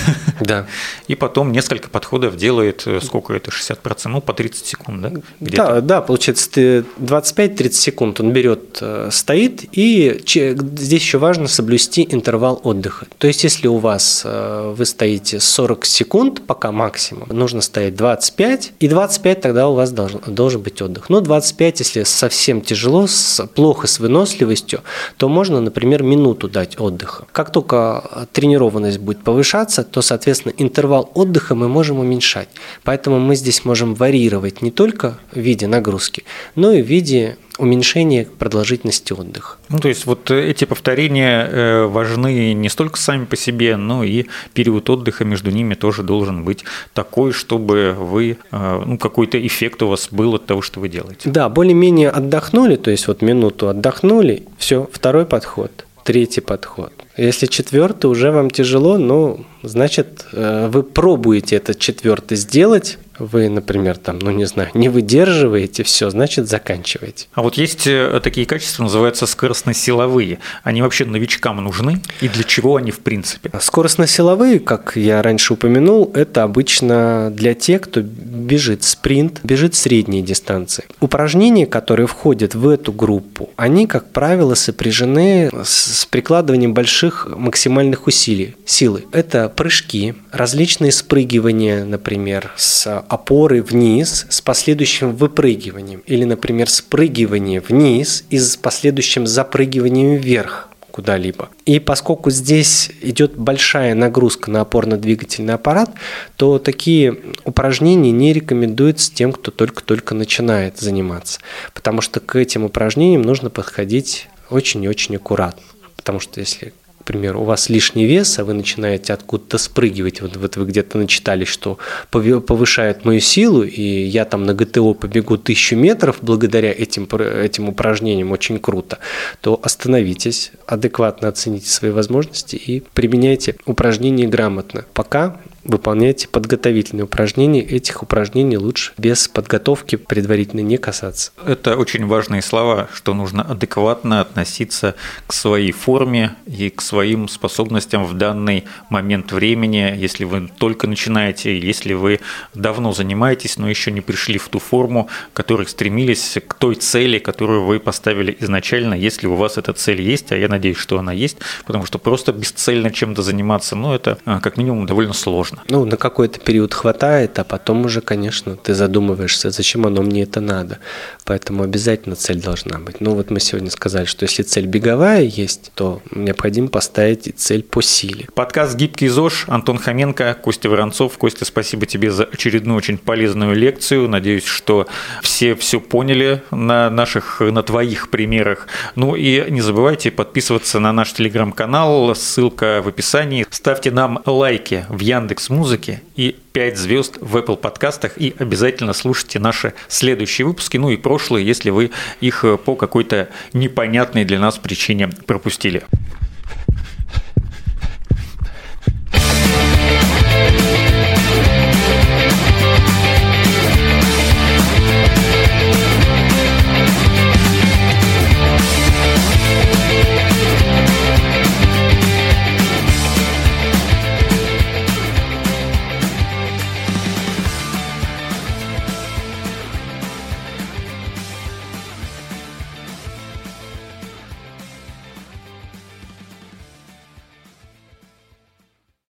Да. 0.41 0.67
И 1.09 1.15
потом 1.15 1.53
несколько 1.53 1.89
подходов 1.89 2.37
делает, 2.37 2.83
э, 2.87 3.01
сколько 3.01 3.33
это, 3.35 3.51
60%, 3.51 4.09
ну, 4.09 4.21
по 4.21 4.33
30 4.33 4.67
секунд, 4.67 5.01
да? 5.01 5.13
Да, 5.41 5.81
да, 5.81 6.01
получается, 6.01 6.51
ты 6.51 6.85
25-30 6.99 7.73
секунд 7.73 8.21
он 8.21 8.33
берет, 8.33 8.79
э, 8.81 9.11
стоит, 9.13 9.65
и 9.73 10.21
здесь 10.25 11.03
еще 11.03 11.19
важно 11.19 11.49
соблюсти 11.49 12.07
интервал 12.11 12.61
отдыха. 12.65 13.07
То 13.19 13.27
есть, 13.27 13.45
если 13.45 13.69
у 13.69 13.79
вас 13.79 14.23
э, 14.25 14.75
вы 14.77 14.85
стоите 14.85 15.41
40 15.41 15.85
секунд, 15.85 16.43
пока 16.47 16.73
максимум, 16.73 17.29
нужно 17.29 17.61
стоять 17.61 17.95
25, 17.95 18.73
и 18.81 18.89
25 18.89 19.41
тогда 19.41 19.69
у 19.69 19.75
вас 19.75 19.93
должен, 19.93 20.21
должен 20.27 20.63
быть 20.63 20.81
отдых. 20.83 20.94
Но 21.09 21.21
25, 21.21 21.81
если 21.81 22.03
совсем 22.05 22.61
тяжело, 22.61 23.07
с, 23.07 23.47
плохо 23.55 23.87
с 23.87 23.99
выносливостью, 23.99 24.83
то 25.17 25.29
можно, 25.29 25.61
например, 25.61 26.03
минуту 26.03 26.49
дать 26.49 26.79
отдыха. 26.81 27.27
Как 27.33 27.53
только 27.53 28.27
тренированность 28.33 28.99
будет 28.99 29.23
повышаться, 29.23 29.85
то, 29.85 30.03
соответственно, 30.03 30.55
интервал 30.57 31.11
отдыха 31.15 31.55
мы 31.55 31.69
можем 31.69 31.99
уменьшать. 31.99 32.49
Поэтому 32.83 33.19
мы 33.19 33.37
здесь 33.37 33.65
можем 33.65 33.95
варьировать 33.95 34.63
не 34.63 34.71
только 34.71 35.19
в 35.33 35.39
виде 35.39 35.67
нагрузки, 35.67 36.25
но 36.55 36.73
и 36.73 36.83
в 36.83 36.87
виде 36.87 37.37
уменьшение 37.59 38.27
продолжительности 38.27 39.13
отдыха. 39.13 39.57
Ну, 39.69 39.79
то 39.79 39.89
есть 39.89 40.07
вот 40.07 40.31
эти 40.31 40.65
повторения 40.65 41.49
э, 41.51 41.85
важны 41.87 42.53
не 42.53 42.69
столько 42.69 42.99
сами 42.99 43.25
по 43.25 43.37
себе, 43.37 43.77
но 43.77 44.05
и 44.05 44.27
период 44.53 44.91
отдыха 44.91 45.25
между 45.25 45.51
ними 45.51 45.75
тоже 45.75 46.03
должен 46.03 46.45
быть 46.45 46.65
такой, 46.93 47.33
чтобы 47.33 47.95
вы, 47.99 48.39
э, 48.51 48.83
ну, 48.85 48.99
какой-то 48.99 49.45
эффект 49.45 49.83
у 49.83 49.89
вас 49.89 50.09
был 50.11 50.35
от 50.35 50.47
того, 50.47 50.63
что 50.63 50.81
вы 50.81 50.89
делаете. 50.89 51.31
Да, 51.31 51.49
более-менее 51.49 52.11
отдохнули, 52.11 52.77
то 52.77 52.91
есть 52.91 53.07
вот 53.07 53.23
минуту 53.23 53.69
отдохнули, 53.69 54.45
все, 54.59 54.89
второй 54.93 55.27
подход, 55.27 55.87
третий 56.05 56.41
подход. 56.41 56.93
Если 57.17 57.47
четвертый 57.47 58.07
уже 58.07 58.33
вам 58.33 58.51
тяжело, 58.51 58.99
ну, 58.99 59.45
значит, 59.63 60.27
э, 60.33 60.69
вы 60.69 60.83
пробуете 60.83 61.57
этот 61.57 61.79
четвертый 61.79 62.37
сделать, 62.37 62.99
вы, 63.19 63.49
например, 63.49 63.97
там, 63.97 64.19
ну 64.19 64.31
не 64.31 64.45
знаю, 64.45 64.71
не 64.75 64.89
выдерживаете, 64.89 65.83
все, 65.83 66.11
значит, 66.11 66.49
заканчиваете. 66.49 67.27
А 67.35 67.43
вот 67.43 67.55
есть 67.55 67.87
э, 67.87 68.21
такие 68.23 68.47
качества, 68.47 68.85
называются 68.85 69.27
скоростно-силовые. 69.27 70.39
Они 70.63 70.83
вообще 70.83 71.05
новичкам 71.05 71.63
нужны? 71.63 72.01
И 72.21 72.29
для 72.29 72.45
чего 72.45 72.77
они 72.77 72.91
в 72.91 73.01
принципе? 73.01 73.51
Скоростно-силовые, 73.59 74.59
как 74.59 74.97
я 74.97 75.23
раньше 75.23 75.55
упомянул, 75.55 76.11
это 76.15 76.43
обычно 76.43 77.31
для 77.31 77.55
тех, 77.55 77.83
кто 77.83 78.01
бежит 78.01 78.85
спринт, 78.85 79.41
бежит 79.43 79.75
средние 79.75 80.23
дистанции. 80.23 80.85
Упражнения, 81.01 81.67
которые 81.67 82.07
входят 82.07 82.55
в 82.55 82.69
эту 82.69 82.93
группу, 82.93 83.51
они, 83.57 83.87
как 83.87 84.11
правило, 84.11 84.55
сопряжены 84.55 85.51
с 85.65 86.07
прикладыванием 86.07 86.75
больших 86.75 87.29
максимальных 87.37 88.07
усилий, 88.07 88.57
силы. 88.65 89.05
Это 89.13 89.49
прыжки, 89.49 90.15
различные 90.33 90.93
спрыгивания, 90.93 91.85
например, 91.85 92.53
с 92.57 93.04
опоры 93.09 93.63
вниз 93.63 94.27
с 94.29 94.41
последующим 94.41 95.15
выпрыгиванием. 95.15 96.03
Или, 96.07 96.25
например, 96.25 96.69
спрыгивание 96.69 97.61
вниз 97.61 98.25
и 98.31 98.39
с 98.39 98.57
последующим 98.57 99.27
запрыгиванием 99.27 100.17
вверх 100.17 100.69
куда-либо. 100.95 101.49
И 101.67 101.81
поскольку 101.81 102.31
здесь 102.31 102.93
идет 103.03 103.37
большая 103.37 103.95
нагрузка 103.95 104.49
на 104.49 104.61
опорно-двигательный 104.61 105.55
аппарат, 105.55 105.91
то 106.37 106.61
такие 106.61 107.19
упражнения 107.45 108.13
не 108.13 108.33
рекомендуются 108.33 109.13
тем, 109.13 109.33
кто 109.33 109.51
только-только 109.51 110.15
начинает 110.15 110.79
заниматься. 110.79 111.41
Потому 111.73 112.01
что 112.01 112.21
к 112.21 112.37
этим 112.37 112.63
упражнениям 112.63 113.23
нужно 113.23 113.51
подходить 113.51 114.29
очень 114.51 114.85
и 114.85 114.89
очень 114.89 115.17
аккуратно. 115.17 115.65
Потому 115.97 116.21
что 116.21 116.39
если 116.39 116.73
к 117.05 117.07
примеру, 117.07 117.43
у 117.43 117.45
вас 117.45 117.69
лишний 117.69 118.07
вес, 118.07 118.39
а 118.39 118.45
вы 118.45 118.55
начинаете 118.55 119.13
откуда-то 119.13 119.59
спрыгивать, 119.59 120.23
вот, 120.23 120.37
вот 120.39 120.57
вы 120.57 120.65
где-то 120.65 120.97
начитали, 120.97 121.45
что 121.45 121.77
повышает 122.11 123.05
мою 123.05 123.21
силу, 123.21 123.63
и 123.63 123.83
я 123.83 124.25
там 124.25 124.45
на 124.45 124.55
ГТО 124.55 124.95
побегу 124.95 125.37
тысячу 125.37 125.77
метров 125.77 126.21
благодаря 126.23 126.73
этим, 126.73 127.05
этим 127.05 127.69
упражнениям, 127.69 128.33
очень 128.33 128.59
круто, 128.59 129.01
то 129.43 129.61
остановитесь, 129.63 130.53
адекватно 130.67 131.29
оцените 131.29 131.69
свои 131.69 131.91
возможности 131.91 132.57
и 132.57 132.83
применяйте 132.95 133.57
упражнения 133.67 134.27
грамотно. 134.27 134.87
Пока 134.95 135.43
выполняйте 135.65 136.29
подготовительные 136.29 137.05
упражнения. 137.05 137.63
Этих 137.63 138.03
упражнений 138.03 138.57
лучше 138.57 138.93
без 138.99 139.29
подготовки 139.29 139.97
предварительно 139.97 140.61
не 140.61 140.77
касаться. 140.77 141.33
Это 141.45 141.77
очень 141.77 142.07
важные 142.07 142.43
слова, 142.43 142.89
что 142.93 143.15
нужно 143.15 143.43
адекватно 143.43 144.21
относиться 144.21 144.95
к 145.27 145.33
своей 145.33 145.73
форме 145.73 146.37
и 146.47 146.71
к 146.71 146.81
своим 146.81 147.29
способностям 147.29 148.05
в 148.05 148.15
данный 148.15 148.65
момент 148.91 149.33
времени, 149.33 149.95
если 149.97 150.25
вы 150.25 150.51
только 150.59 150.87
начинаете, 150.87 151.59
если 151.59 151.95
вы 151.95 152.21
давно 152.55 152.93
занимаетесь, 152.93 153.57
но 153.57 153.69
еще 153.69 153.91
не 153.91 154.01
пришли 154.01 154.39
в 154.39 154.49
ту 154.49 154.59
форму, 154.59 155.09
к 155.33 155.37
которой 155.37 155.67
стремились, 155.67 156.39
к 156.47 156.55
той 156.55 156.75
цели, 156.75 157.19
которую 157.19 157.65
вы 157.65 157.81
поставили 157.81 158.37
изначально, 158.41 158.95
если 158.95 159.27
у 159.27 159.35
вас 159.35 159.59
эта 159.59 159.73
цель 159.73 160.03
есть, 160.03 160.33
а 160.33 160.37
я 160.37 160.49
надеюсь, 160.49 160.77
что 160.77 160.99
она 160.99 161.13
есть, 161.13 161.39
потому 161.65 161.87
что 161.87 161.99
просто 161.99 162.33
бесцельно 162.33 162.91
чем-то 162.91 163.23
заниматься, 163.23 163.77
ну, 163.77 163.95
это 163.95 164.19
а, 164.25 164.41
как 164.41 164.57
минимум 164.57 164.87
довольно 164.87 165.13
сложно 165.13 165.54
конечно. 165.55 165.77
Ну, 165.77 165.85
на 165.85 165.97
какой-то 165.97 166.41
период 166.41 166.75
хватает, 166.75 167.39
а 167.39 167.45
потом 167.45 167.85
уже, 167.85 168.01
конечно, 168.01 168.57
ты 168.57 168.75
задумываешься, 168.75 169.51
зачем 169.51 169.87
оно 169.87 170.03
мне 170.03 170.23
это 170.23 170.41
надо. 170.41 170.79
Поэтому 171.25 171.63
обязательно 171.63 172.17
цель 172.17 172.41
должна 172.41 172.79
быть. 172.79 173.01
Ну, 173.01 173.15
вот 173.15 173.31
мы 173.31 173.41
сегодня 173.41 173.71
сказали, 173.71 174.05
что 174.05 174.25
если 174.25 174.43
цель 174.43 174.67
беговая 174.67 175.23
есть, 175.23 175.73
то 175.75 176.03
необходимо 176.11 176.69
поставить 176.69 177.27
и 177.27 177.33
цель 177.33 177.63
по 177.63 177.83
силе. 177.83 178.27
Подкаст 178.35 178.77
«Гибкий 178.77 179.09
ЗОЖ», 179.09 179.47
Антон 179.49 179.79
Хоменко, 179.79 180.37
Костя 180.41 180.69
Воронцов. 180.69 181.17
Костя, 181.19 181.45
спасибо 181.45 181.87
тебе 181.87 182.11
за 182.11 182.25
очередную 182.25 182.77
очень 182.77 182.99
полезную 182.99 183.55
лекцию. 183.55 184.09
Надеюсь, 184.09 184.45
что 184.45 184.87
все 185.23 185.55
все 185.55 185.81
поняли 185.81 186.43
на 186.51 186.91
наших, 186.91 187.41
на 187.41 187.63
твоих 187.63 188.11
примерах. 188.11 188.67
Ну 188.95 189.15
и 189.15 189.51
не 189.51 189.61
забывайте 189.61 190.11
подписываться 190.11 190.81
на 190.81 190.93
наш 190.93 191.13
телеграм-канал, 191.13 192.15
ссылка 192.15 192.83
в 192.83 192.89
описании. 192.89 193.47
Ставьте 193.51 193.91
нам 193.91 194.23
лайки 194.27 194.87
в 194.89 195.01
Яндекс 195.01 195.44
Яндекс 195.45 195.51
Музыки 195.51 196.03
и 196.17 196.37
5 196.53 196.77
звезд 196.77 197.19
в 197.21 197.37
Apple 197.37 197.57
подкастах. 197.57 198.19
И 198.19 198.35
обязательно 198.39 198.93
слушайте 198.93 199.39
наши 199.39 199.75
следующие 199.89 200.47
выпуски, 200.47 200.77
ну 200.77 200.91
и 200.91 200.97
прошлые, 200.97 201.47
если 201.47 201.71
вы 201.71 201.91
их 202.21 202.45
по 202.65 202.77
какой-то 202.77 203.29
непонятной 203.53 204.25
для 204.25 204.39
нас 204.39 204.59
причине 204.59 205.09
пропустили. 205.09 205.83